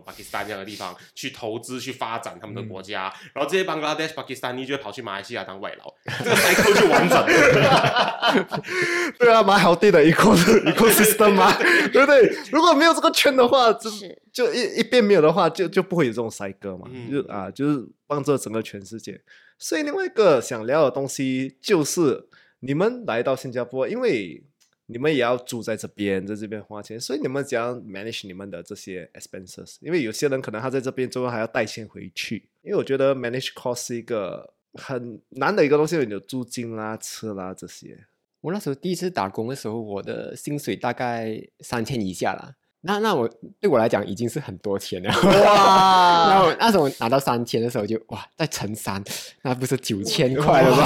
[0.06, 3.14] 巴基斯坦这样的地方去投资、去发展他们的国家。
[3.34, 8.50] 然后这些邦格拉德、巴基斯坦，你就会跑去马来西亚当外劳，这个 cycle 就完整了。
[9.20, 10.36] 对啊，蛮好地的 eco
[10.74, 11.54] ecosystem 嘛，
[11.92, 12.30] 对不对？
[12.52, 15.84] 如果没有这个圈的话，就是就一一边没有的话，就就。
[15.89, 16.88] 不会有这种塞哥嘛？
[17.10, 19.20] 就啊，就是帮助整个全世界。
[19.58, 24.44] 所以另外一个想聊的东西就是，你们来到新加坡，因为
[24.86, 29.78] 你们也要住在这边，在这边花钱，所以你们怎样 manage 你们的这些 expenses？
[29.82, 32.48] 因为有些人可能他在这边之后还要带钱回去。
[32.62, 38.06] 因为我觉得 manage cost 是一个很难的一个东西，有租金啦、吃啦这些。
[38.42, 42.54] 我那时候第一次打工的时候，我的薪水大概三千以下啦。
[42.82, 46.28] 那那我对我来讲已经是很多钱了哇！
[46.32, 49.04] 那我那时候拿到三千的时候就哇，再乘三，
[49.42, 50.86] 那不是九千块了吗？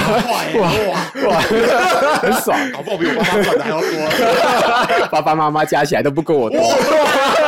[0.58, 0.72] 哇
[1.28, 1.40] 哇，
[2.20, 5.06] 很爽，搞不好比我爸妈赚的还要多。
[5.08, 6.58] 爸爸妈妈加起来都不够我多。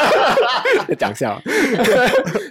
[0.96, 1.42] 讲笑。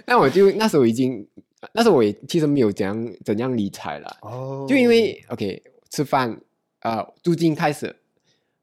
[0.04, 1.26] 那我就那时候已经，
[1.72, 4.16] 那时候我也其实没有怎样怎样理财了。
[4.20, 4.66] 哦。
[4.68, 6.38] 就因为 OK 吃饭
[6.80, 7.96] 啊，租金开始。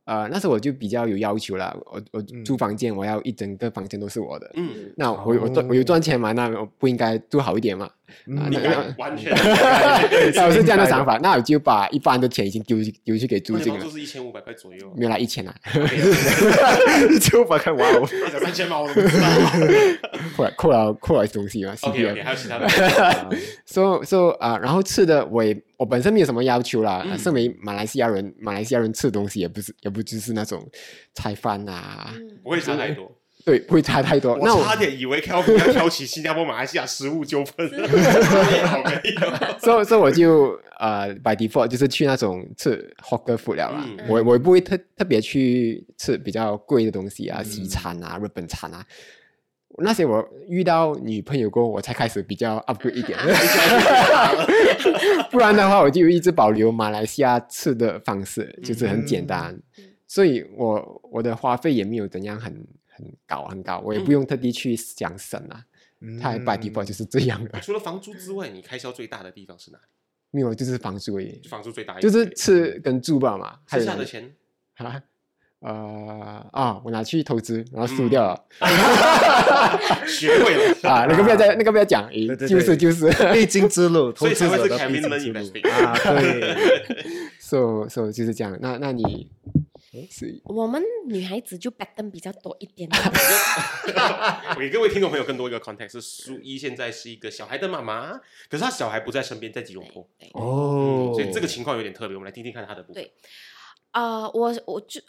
[0.06, 4.52] 呃，那时候我就比较有要求了，我我租房间，我要一整个房间都是我的。
[4.56, 7.89] 嗯，那我我赚我有赚钱嘛，那我不应该住好一点嘛？
[8.38, 8.50] 啊，
[8.98, 9.32] 完全，
[10.46, 13.80] 我是这样的想法，那我就把一半的钱已经丢丢去给租金了。
[13.80, 15.54] 就是一千五百块左右，没有啦，一千啦，
[17.10, 18.08] 一千五百块哇哦，
[18.42, 19.28] 三千吗，我都不知道。
[20.36, 22.68] 扣了扣了扣了东西嘛？OK OK，还有其他的。
[23.66, 30.68] 说说啊，然后吃的我也我本身没有什么要求啦，身为马来西亚人，马来西亚人吃东西也不是也不只是那种
[31.13, 32.13] 菜饭啊，
[32.44, 33.12] 不会差太多。
[33.45, 34.36] 对，不会差太多。
[34.36, 37.69] 我差点以为挑要挑起新加坡、马来西亚食物纠纷。
[39.60, 43.86] 所以，所以我就呃，by default 就是去那种吃 hawker food 了啦。
[44.08, 48.86] 我我不会特特别去吃比较贵的东西啊，西餐啊、日本餐啊。
[49.79, 53.17] 那些我遇到女朋友过后，我才开始比较 upgrade 一点，
[55.32, 59.60] 不然的话我就一直保留马来西亚吃的方式，就是很简单，
[60.08, 62.53] 所以我我的花费也没有怎样很
[63.04, 65.63] 很高很高，我也不用特地去想省啊，
[66.22, 69.84] 它 by default 就是这样的， 除了房租之外，你开销最大的地方是哪里？
[70.32, 74.34] 没有就是房租而已，房租最大就是吃跟住吧嘛，剩下的钱，
[74.76, 75.02] 啊。
[75.66, 78.46] 呃啊，我拿去投资，然后输掉了、
[80.06, 81.06] 学会了， 啊！
[81.08, 82.06] 那个不要再，那个不要讲，
[82.38, 83.10] 就是就是。
[83.32, 86.54] 必经之路，投资者的必经之路啊，对
[87.39, 88.58] ，，so so 就是这样。
[88.60, 89.30] 那那你
[90.10, 92.89] 是我们女孩子就 back 灯比较多一点。
[94.56, 98.17] 我给各位听众朋友更多一个 context，是苏一现在是一个小孩的妈妈，
[98.49, 103.03] 可是她小孩不在身边，在吉隆坡，对哦所以这个情况有点特别，我们来听听看她的部分。
[103.03, 103.13] 对
[103.91, 104.99] 呃，我我就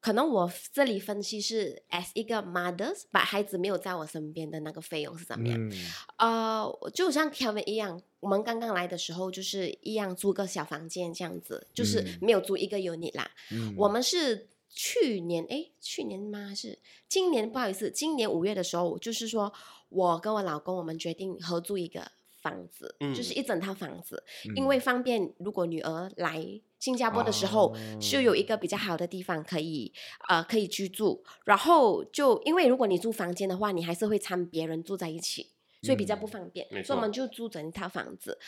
[0.00, 5.58] 可能我这里分析是 as 一个 mothers，把孩子没有在我身边的那个费用是怎么样？
[5.58, 5.72] 嗯
[6.18, 13.30] 呃，就像 Kevin 一样，我们刚刚来的时候就是一样租个小房间这样子，就是嗯没有租一个 unit 啦。
[13.50, 16.54] 嗯我们是去年哎，去年吗？
[16.54, 17.50] 是今年？
[17.50, 19.52] 不好意思，今年五月的时候，就是说
[19.88, 22.06] 我跟我老公我们决定合租一个
[22.40, 29.92] 房子，就是嗯一整套房子，嗯因为方便如果女儿来新加坡的时候，就哦有一个比较好的地方可以
[30.28, 31.22] 呃可以居住。
[31.44, 35.52] 然后就因为如果你租房间的话，你还是会掺别人住在一起。
[35.82, 38.38] 所以比较不方便，嗯所以我们就租整一套房子。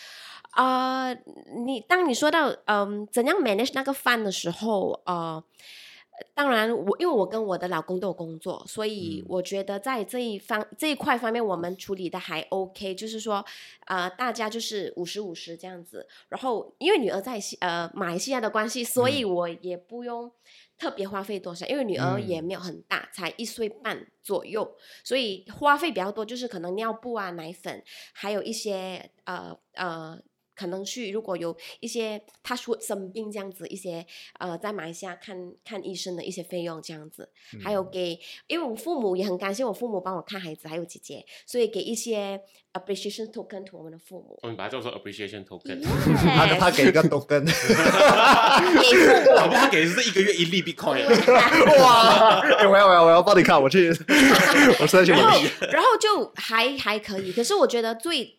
[0.50, 1.10] 啊、
[1.64, 5.42] 你当你说到嗯怎样 manage 那个饭的时候，呃，
[6.34, 13.44] 当然我因为我跟我的老公都有工作，所以我觉得在这一方这一块方面我们处理的还 OK，就是说
[13.86, 16.06] 呃大家就是五十五十这样子。
[16.28, 20.30] 然后因为女儿在西呃马来西亚的关系，所以我也不用。
[20.78, 21.64] 特别花费多少？
[21.66, 24.68] 因为女儿也没有很大，才一岁半左右，
[25.04, 27.80] 所以花费比较多，就是可能尿布啊、奶粉，
[28.12, 30.18] 还有一些呃呃，
[30.54, 34.04] 可能去如果有一些他说生病这样子，一些
[34.38, 37.28] 呃在马来西亚看看医生的一些费用这样子，
[37.62, 42.40] 还有给，因为我父母也很感谢我父母帮我看孩子，还有姐姐，所以给一些
[42.72, 44.38] appreciation token to 我们的父母。
[44.42, 45.82] 我们把它叫做 appreciation token。
[45.82, 47.64] 他他给一个多根，给父
[49.24, 51.06] 母搞不好他给的是一个月一粒 Bitcoin，
[51.82, 52.40] 哇！
[52.58, 53.88] 哎，我要我要我要帮你看，我去，
[54.80, 55.38] 我现在去然后。，
[55.72, 57.32] 然后就还还可以。
[57.32, 58.38] 可是我觉得最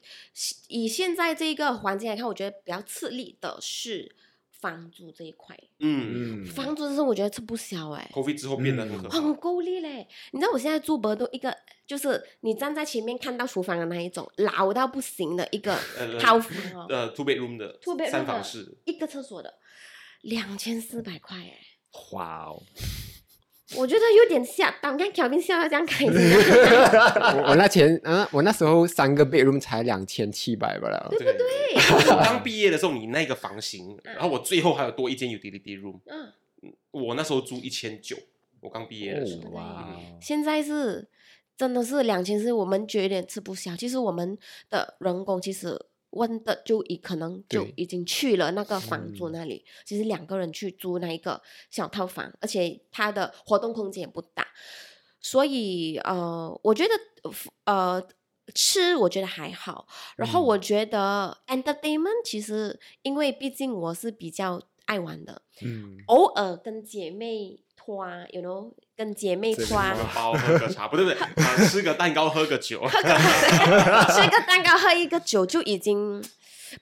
[0.67, 4.15] 以现在这个环境来看，我觉得比较吃力的是
[4.49, 5.57] 房租这一块。
[5.79, 9.21] 嗯嗯，房租这是我觉得吃不消哎、，COVID 之后变得很可怕。
[9.21, 10.07] 很够力嘞！
[10.31, 19.53] 你知道我现在住博都一个，就是你站在前面看到厨房的那一种老到不行的一个 呃套房哦，呃，two bedroom 的 Two bedroom 三房式，一个厕所的，
[20.21, 21.57] 两千四百块哎，
[22.13, 22.63] 哇哦，
[23.77, 24.91] 我觉得有点吓到。
[24.93, 31.07] 你看小兵笑到这样开心， 我我那前啊，我那时候三个 bedroom 才两千七百吧了。
[31.09, 31.37] 对不对？
[32.07, 36.31] 我刚毕业的时候，你那个房型，然后我最后还有多一间 utility room，嗯，
[36.91, 38.15] 我那时候租一千九，
[38.61, 39.49] 我刚毕业的时候。
[39.51, 41.07] 哇哦，现在是
[41.57, 43.75] 真的是两千四，我们觉得有点吃不消。
[43.75, 44.37] 其实我们
[44.69, 45.79] 的人工其实
[46.13, 54.47] 问的就已可能就已经去了那个房租那里，其实两个人去租那一个小套房，而且它的活动空间也不大，
[55.19, 56.91] 所以呃，我觉得
[57.65, 58.07] 呃。
[58.53, 73.09] 吃我觉得还好，然后我觉得 entertainment 其实因为毕竟我是比较爱玩的，嗯，偶尔跟姐妹拖，you know，跟姐妹拖，吃个包喝个茶，不 对不对，啊，吃个蛋糕喝个酒，喝 个
[74.13, 76.23] 吃个蛋糕，喝一个酒就已经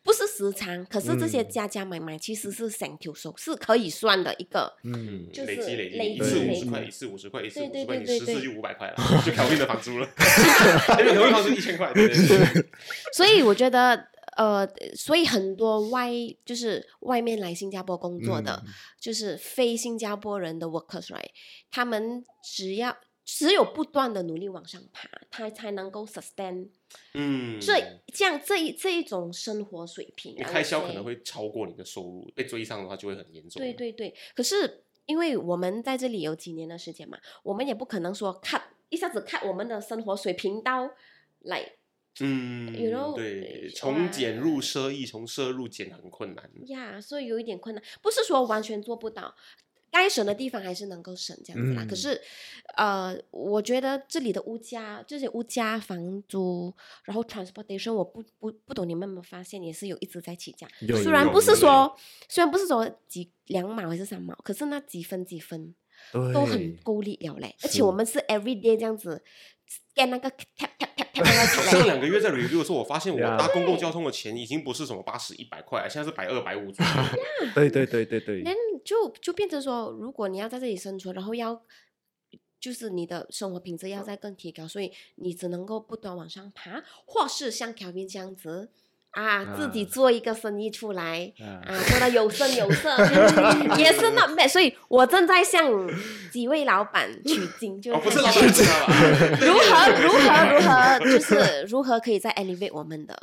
[0.03, 10.07] 不是时常，可是这些加加买买其实是整条数是可以算的一个，嗯，就是累积累积，累一次五十块，一次五十块，一次五十块，你十次就五百块了，就考虑的房租了，
[10.99, 12.65] 因为考虑房租一千块，对对对，
[13.13, 14.07] 所以我觉得。
[14.37, 16.09] 呃，所以很多外
[16.45, 18.63] 就是外面来新加坡工作的，
[18.99, 21.29] 就是非新加坡人的 workers，right？
[21.69, 26.69] 他们只要只有不断的努力往上爬，他才能够 sustain
[27.13, 30.33] 嗯，这这样这一这一种生活水平。
[30.35, 33.61] 你开销可能会超过你的收入，被追上的话就会很严重。
[33.61, 40.89] 对对对，可是因为我们在这里有几年的时间嘛，我们也不可能说 cut 一下子 cut 我们的生活水平到
[41.39, 41.73] 来
[42.19, 46.49] 嗯 You know，对，呃从减入奢易，从奢入减很困难。
[46.67, 49.33] 呀所以有一点困难，不是说完全做不到。
[49.93, 51.83] 该省的地方还是能够省这样子啦。
[51.83, 52.21] 嗯可是，
[52.77, 60.65] 呃，我觉得这里的物价，这些物价、房租，然后 transportation，我不不不懂你们有没有发现，也是有一直在起价。
[61.03, 61.93] 虽然不是说，
[62.29, 65.75] 虽然不是说几两毛还是三毛，可是那几分几分
[66.33, 67.53] 都很对够力了嘞。
[67.61, 69.21] 而且我们是 every day 这样子
[69.93, 71.85] 干那个 tap tap tap tap 上。
[71.85, 76.91] 两个月在 review 的时候，我发现我搭公共交通的钱已经不是什么八十、一百块，现在是百二、百五左右。
[77.53, 78.51] 对对对对对那
[78.83, 81.61] 就就变成说，如果你要在这里生存，然后要
[82.59, 88.71] 就是你的生活品质要再更提高，所以你只能够不断往上爬，或是像 Kevin 这样子
[89.11, 91.31] 啊，自己啊做一个生意出来。
[91.39, 92.89] 啊啊，做的有声有色，
[93.77, 94.47] 也是 not bad。
[94.49, 95.87] 所以我正在向
[96.31, 98.93] 几位老板取经，就哦，不是看老下板知道吧？
[99.45, 103.17] 如何如何如何，就是如何可以再 elevate 我们的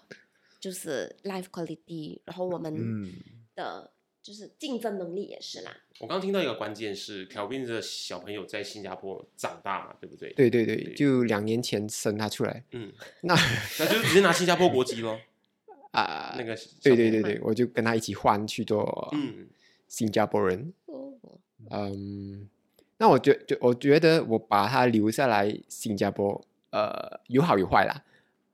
[0.60, 3.12] 就是 life quality，然后我们嗯
[3.54, 3.90] 的
[4.22, 5.70] 就是竞争能力也是啦。
[6.00, 10.32] 我刚刚听到一个关键是 Kelvin 的小朋友在新加坡长大嘛，对不对？
[10.34, 13.34] 对对对，就两年前生他出来，嗯， 那
[13.78, 15.18] 那就是直接拿新加坡国籍咯。
[16.02, 19.46] 啊，那个对对对对，我就跟他一起换去做嗯。
[19.88, 20.72] 新加坡人。
[20.86, 21.12] 哦，
[21.70, 22.46] 嗯，
[22.98, 26.38] 那我觉就我觉得我把他留下来新加坡，
[26.70, 28.02] 呃，有好有坏啦。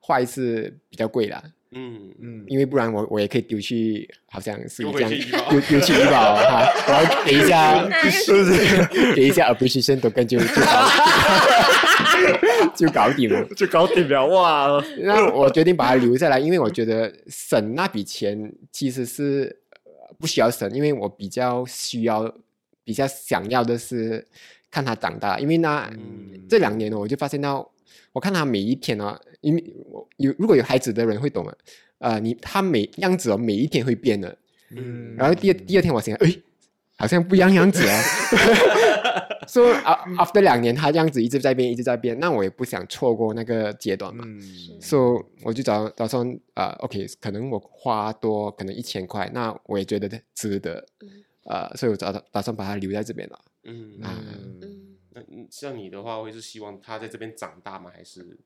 [0.06, 1.42] 坏是比较贵啦，
[1.72, 5.10] 嗯，嗯因为不然我我也可以丢去，好像是丢这样
[5.50, 9.14] 丢丢去医保哈，然后给一下是 不是。
[9.14, 10.62] 给一下 appreciation token 就就搞
[12.74, 13.44] 就搞定了。
[13.56, 14.84] 就搞定了哇！
[14.98, 22.32] 那我决定把它留下来，因为我觉得省那笔钱其实是呃不需要省，因为我比较需要、
[22.82, 24.26] 比较想要的是
[24.70, 25.38] 看他长大。
[25.38, 27.68] 因为那、嗯这两年呢，我就发现到，
[28.12, 31.58] 我看他每一天哦，因为我有如果有孩子的人会懂的，
[31.98, 34.36] 呃，你他每样子哦，每一天会变的。
[34.76, 36.36] 嗯然后第二第二天我想，哎，
[36.96, 38.02] 好像不一样样子啊。
[39.46, 44.24] 所以啊，after 两年，他这样子一直在变，一直在变，那我也不想错过那个阶段嘛。
[44.26, 44.40] 嗯，
[44.80, 51.08] 所以我就找打算啊、o k 可能我花多可能一千块，那我也觉得值得，嗯
[51.44, 53.38] 呃，所以我打打算把它留在这边了。
[53.64, 57.90] 嗯啊嗯嗯，那嗯像你的话，会是希望他在这边长大吗？
[57.94, 58.38] 还是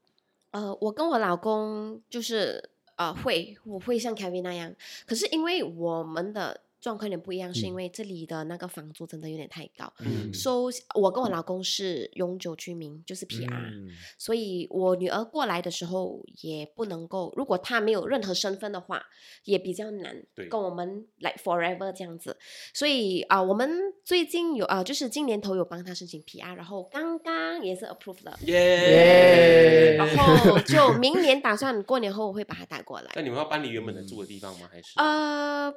[0.52, 4.74] 呃，我跟我老公就是呃会，我会像 Kevin 那样，
[5.06, 9.92] 可是因为我们的状况有点不一样，是因为这里的那个房租真的有点太高。
[10.00, 19.02] 嗯 so 我跟我老公是永久居民，就是 PR，、嗯所以我女儿过来的时候也不能够，如果她没有任何身份的话，
[19.44, 22.36] 也比较难对跟我们 like forever 这样子。
[22.74, 23.70] 所以啊、我们
[24.04, 28.38] 最近有啊、就是今年头有帮她申请 PR，然后刚刚也是 approved 了。
[28.42, 33.10] 耶然后就明年打算过年后我会把她带过来。
[33.14, 34.68] 那你们要搬离原本的住的地方吗？
[34.70, 35.72] 还是呃，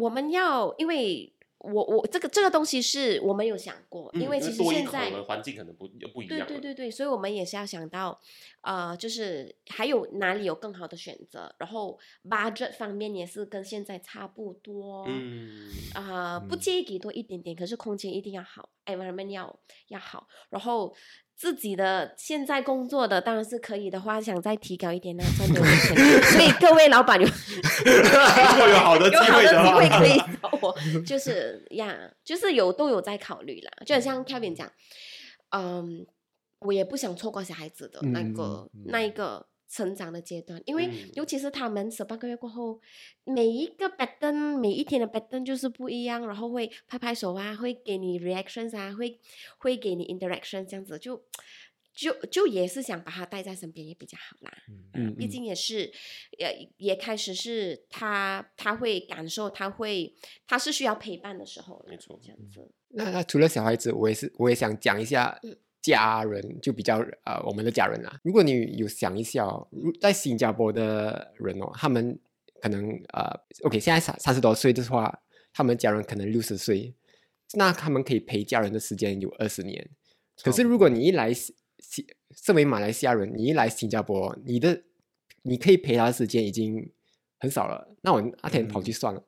[0.00, 6.58] 我们要因为我我这个这个东西是我们有想过，嗯因为其实现在的环境可能不不一对样对。
[6.58, 8.20] 对对对，所以我们也是要想到，
[8.60, 11.98] 呃，就是还有哪里有更好的选择，然后
[12.28, 19.58] budget 方面也是跟现在差不多，嗯，啊、不介意给多一点点，可是空间一定要好，environment 要
[19.88, 20.94] 要好，然后
[21.36, 26.22] 自己的现在工作的当然是可以的话，想再提高一点呢，赚多一点钱。
[26.22, 27.26] 所以各位老板有
[27.84, 30.74] 如果有好的机有好的会的话，机会可以找我，
[31.04, 33.70] 就是呀，就是有都有在考虑啦。
[33.84, 34.70] 就很像 Kevin 讲，
[35.50, 36.06] 嗯，
[36.60, 41.10] 我也不想错过小孩子的那个、那一个成长的阶段，因为嗯。
[41.14, 42.80] 尤其是他们十八个月过后，
[43.24, 49.18] 每一个 pattern 每一天的 pattern 就是不一样，然后会拍拍手啊，会给你 reactions 啊，会
[49.58, 50.98] 会给你 interaction 这样子。
[50.98, 51.24] 就。
[51.96, 54.52] 就就也是想把他带在身边也比较好啦，
[54.94, 55.92] 嗯毕竟也是，
[56.36, 60.12] 也也开始是他他会感受，他会
[60.44, 62.68] 他是需要陪伴的时候了，没错这样子。
[62.88, 68.18] 那那除了小孩子，我也是我也想讲一下嗯家人，就比较呃我们的家人啊。
[68.22, 72.18] 如果你有想一下哦，如在新加坡的人哦，他们
[72.62, 75.20] 可能呃，OK，现在三三十多岁的话，
[75.52, 76.94] 他们家人可能六十岁，
[77.52, 79.90] 那他们可以陪家人的时间有二十年。
[80.42, 84.82] 可是如果你一来新新身为马来西亚人，你一来新加坡，你的
[85.42, 86.90] 你可以陪他的时间已经
[87.38, 87.94] 很少了。
[88.00, 89.22] 那我那天跑去算了，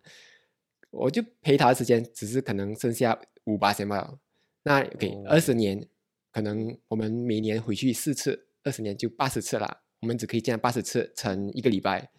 [0.91, 4.15] 我就陪他的时间只是可能剩下五八千吧。
[4.63, 5.87] 那 OK，哦二十年，
[6.37, 9.81] 可能我们每年回去四次，二十年就八十次啦。
[10.01, 12.11] 我们只可以见八十次，乘一个礼拜，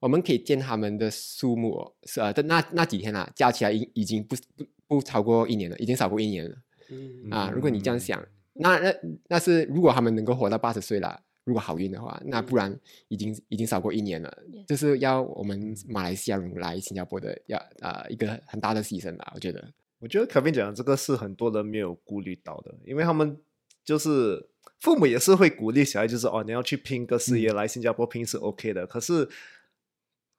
[0.00, 6.56] 我们可以见他们的数目哦是呃，的那那几天啊，加起来已已经不不不超过一年了，已经少过一年了。
[6.88, 8.94] 嗯啊，如果你这样想，那那
[9.28, 12.74] 那是如果他们能够活到八十岁了，如果好运的话，那不然
[13.08, 14.34] 已经已经少过一年了，
[14.66, 19.62] 就是要我们马来西亚人来新加坡的要啊、一个很大的牺牲啦，我觉得。
[20.02, 23.40] 我觉得可斌讲的这个是很多人没有顾虑到的，因为他们
[23.84, 24.48] 就是
[24.80, 28.84] 父母也是会鼓励小孩，就是哦，你要去拼个事业，来新加坡拼是 OK 的。
[28.84, 29.28] 可是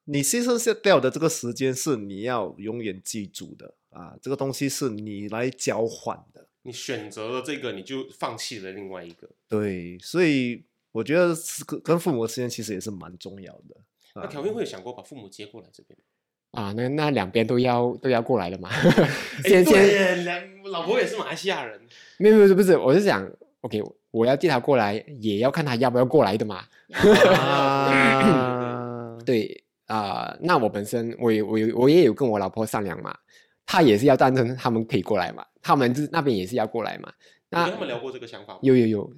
[0.04, 9.30] 你牺牲下掉的这个时间是你要永远记住的啊，这个东西是你来交换的你选择了这个，你就放弃了另外一个。
[9.48, 13.78] 对，所以我觉得是跟跟父母之间其实也是蛮重要的。
[14.16, 16.06] 那条斌会有想过把父母接过来这边吗？
[16.54, 18.70] 啊，那那两边都要都要过来的嘛。
[19.44, 20.40] 哎先先对耶，两
[20.72, 21.80] 老婆也是马来西亚人，
[22.18, 23.28] 没有没有不是，我是想
[23.62, 23.82] ，OK，
[24.12, 26.64] 我要接他过来，也要看他要不要过来的嘛。
[27.38, 33.16] 啊， 对啊、那我本身我也我有我也有跟我老婆商量嘛，
[33.66, 37.12] 她也是要赞成他们可以过来嘛，他们是那边也是要过来嘛。
[37.50, 38.60] 那跟他们聊过这个想法吗？
[38.64, 39.12] 有有有，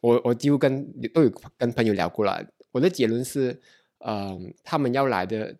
[0.00, 2.42] 我我几乎跟都有跟朋友聊过了。
[2.72, 3.60] 我的结论是，
[4.06, 5.54] 嗯、他们要来的，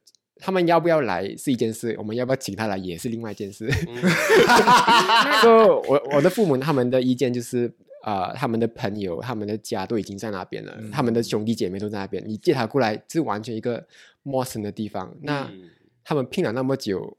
[0.44, 3.66] 他们要不要来是一件事，我们要不要请他来也是另外一件事。
[3.88, 3.96] 嗯
[5.40, 7.72] 所以我我的父母他们的意见就是，
[8.04, 13.86] 呃，他们的朋友、他们的家都已经在那边了，他们的兄弟姐妹都在那边，你接他过来是完全一个
[14.22, 15.16] 陌生的地方。
[15.22, 15.70] 那嗯
[16.04, 17.16] 他们拼了那么久，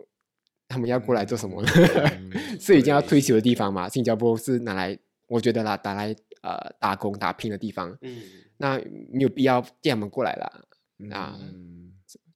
[0.68, 1.68] 他们要过来做什么呢？
[2.62, 3.90] 是已经要退休的地方嘛？
[3.90, 4.96] 新加坡是拿来，
[5.26, 8.22] 我觉得啦，拿来呃打工打拼的地方，嗯，
[8.58, 8.80] 那
[9.12, 10.68] 没有必要借他们过来了。
[11.12, 11.85] 啊，嗯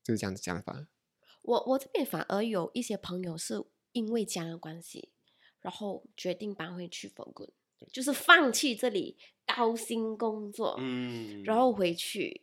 [0.09, 0.87] 就是这样子想法。
[1.43, 5.11] 我我这边反而有一些朋友是因为家人关系，
[5.61, 7.13] 然后决定搬回去
[7.93, 12.41] 就是放弃这里高薪工作，嗯，然后回去，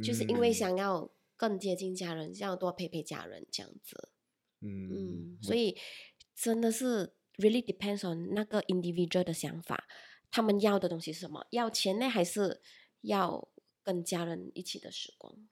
[0.00, 4.10] 就是因为嗯想要更接近家人，想要多陪陪家人这样子。
[4.60, 5.76] 嗯嗯，所以
[6.36, 9.88] 真的是 really depends on 那个 individual 的想法，
[10.30, 11.46] 他们要的东西是什么？
[11.50, 12.62] 要钱呢，还是
[13.00, 13.48] 要
[13.82, 15.48] 跟家人一起的时光？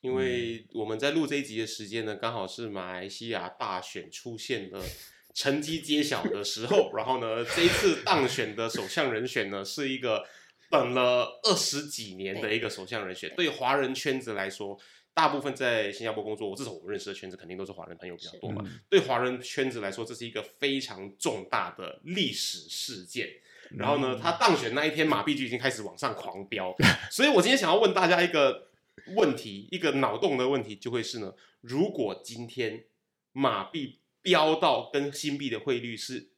[0.00, 4.80] 因为我们在录这一集的时间呢，刚好是马来西亚大选出现了
[5.34, 10.24] 成绩揭晓的时候，然后呢，这一次当选的首相人选呢，是一个
[10.70, 13.32] 等了二十几年的一个首相人选。
[13.36, 14.78] 对华人圈子来说，
[15.14, 18.64] 大部分在新加坡工作，至少我们认识的圈子肯定都是华人朋友比较多嘛。
[18.88, 23.28] 对华人圈子来说，这是一个非常重大的历史事件。
[23.76, 26.74] 然后呢，他当选那一天，马币就已经开始往上狂飙。
[27.10, 28.67] 所以我今天想要问大家一个
[29.16, 32.84] 问题，一个脑洞的问题，就会是呢：如果今天
[33.32, 36.30] 马币飙到跟新币的汇率是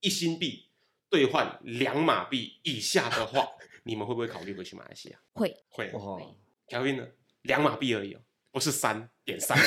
[0.00, 0.68] 一新币
[1.08, 3.46] 兑换两马币以下的话，
[3.84, 5.18] 你们会不会考虑回去马来西亚？
[5.34, 5.90] 会，会。
[5.92, 6.18] 哇，
[6.66, 7.06] 条韵呢？
[7.42, 8.20] 两马币而已哦，
[8.52, 9.64] 不是三点三二。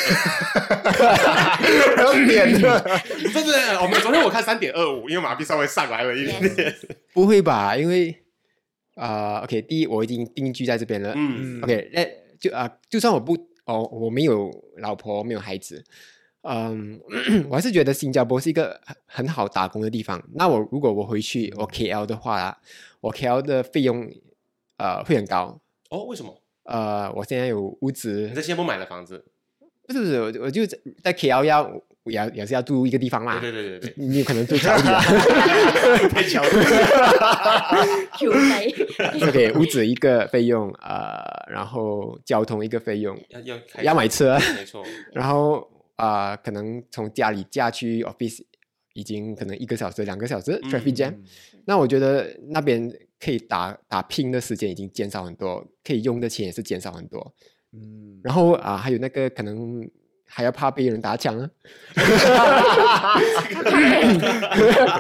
[1.96, 2.82] 还要点的，
[3.34, 6.76] 真的，我们昨天我看三点二五，因为马币稍微上来了一点点。
[7.14, 7.76] 不会吧？
[7.76, 8.24] 因为
[8.96, 11.14] 啊、o k 第一我已经定居在这边了。
[11.18, 12.08] 嗯 OK，那
[12.40, 13.34] 就啊、就算我不
[13.66, 15.84] 哦，我没有老婆，没有孩子，
[16.42, 17.00] 嗯，
[17.50, 20.24] 我还是觉得新加坡是一个很很好打工的地方。
[20.34, 22.60] 那我如果我回去我 KL 的话，
[23.02, 24.08] 我 KL 的费用
[24.78, 25.60] 呃会很高。
[25.90, 26.42] 哦，为什么？
[26.64, 29.24] 呃，我现在有屋子你，在新加坡买了房子？
[29.88, 31.64] 不是不是，我我就在在 KL 要
[32.12, 33.40] 也也是要住一个地方嘛。
[33.40, 35.02] 对对对对对，你有可能住桥底啊。
[36.10, 36.50] 太巧了。
[38.18, 38.76] Q 飞
[39.28, 44.84] ，OK，屋子一个费用，呃，然后交通一个费用，要要开要买车，没错。
[45.14, 48.42] 然后啊、呃可能从家里驾去 office
[48.94, 51.14] 已经可能一个小时、两个小时嗯 traffic jam，、
[51.66, 52.90] 那我觉得那边
[53.20, 57.34] 可以打打拼的时间已经减少很多，可以用的钱也是减少很多。
[57.74, 59.90] 嗯，然后啊、还有那个可能
[60.26, 61.50] 还要怕被人打抢啊，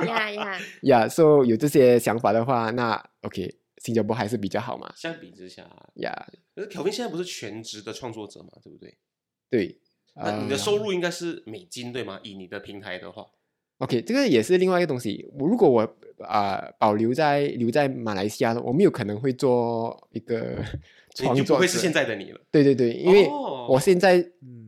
[0.05, 5.63] 呀呀，呀，所、 以有这些想法的话，那 OK，新加坡还是比较好嘛，相比之下，
[5.95, 6.13] 呀，
[6.55, 8.97] 可是 Kelvin 现在不是全职的创作者嘛，对不对？
[9.49, 9.80] 对。
[10.17, 12.21] 那你的呃收入应该是美金对吗？
[12.23, 13.26] 以你的平台的话
[13.80, 15.30] ，OK，这个也是另外一个东西。
[15.38, 20.55] 我如果我啊、保留在留在马来西亚的，我们有可能会做一个
[21.19, 21.43] 你创作者。
[21.43, 22.39] 就不会是现在的你了。
[22.49, 24.64] 对对对，因为哦我现在嗯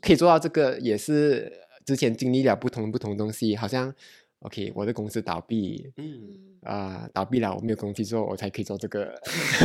[0.00, 1.52] 可以做到这个，也是
[1.84, 3.54] 之前经历了不同不同的东西。
[3.56, 3.94] 好像
[4.40, 6.30] OK，我的公司倒闭嗯，
[6.62, 9.14] 啊、倒闭了，我没有工作做，我才可以做这个。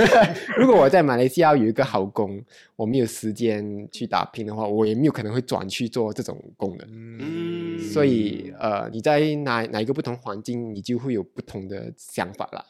[0.58, 2.44] 如果我在马来西亚有一个好工，
[2.76, 6.86] 我没有时间去打拼的话，我也没有可能会转去做这种工的。
[6.90, 12.64] 嗯所以呃，你在哪哪一个不同环境，你就会有不同的想法啦。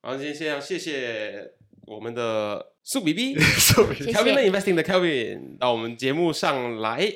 [0.00, 1.52] 好，今天先要谢谢
[1.87, 3.73] 我们的苏比比谢，
[4.11, 7.13] Kelvin 的 Investing 的 Kelvin 到我们节目上来，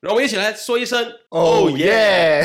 [0.00, 2.44] 让我们一起来说一声哦 Oh yeah！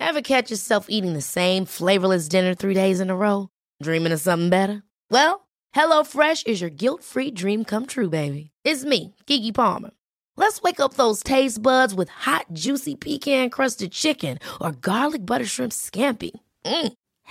[0.00, 3.48] Ever catch yourself eating the same flavorless dinner three days in a row?
[3.82, 4.82] Dreaming of something better?
[5.10, 8.50] Well, HelloFresh is your guilt free dream come true, baby.
[8.64, 9.90] It's me, Gigi Palmer.
[10.36, 15.44] Let's wake up those taste buds with hot, juicy pecan crusted chicken or garlic butter
[15.44, 16.30] shrimp scampi.
[16.64, 16.92] Mm.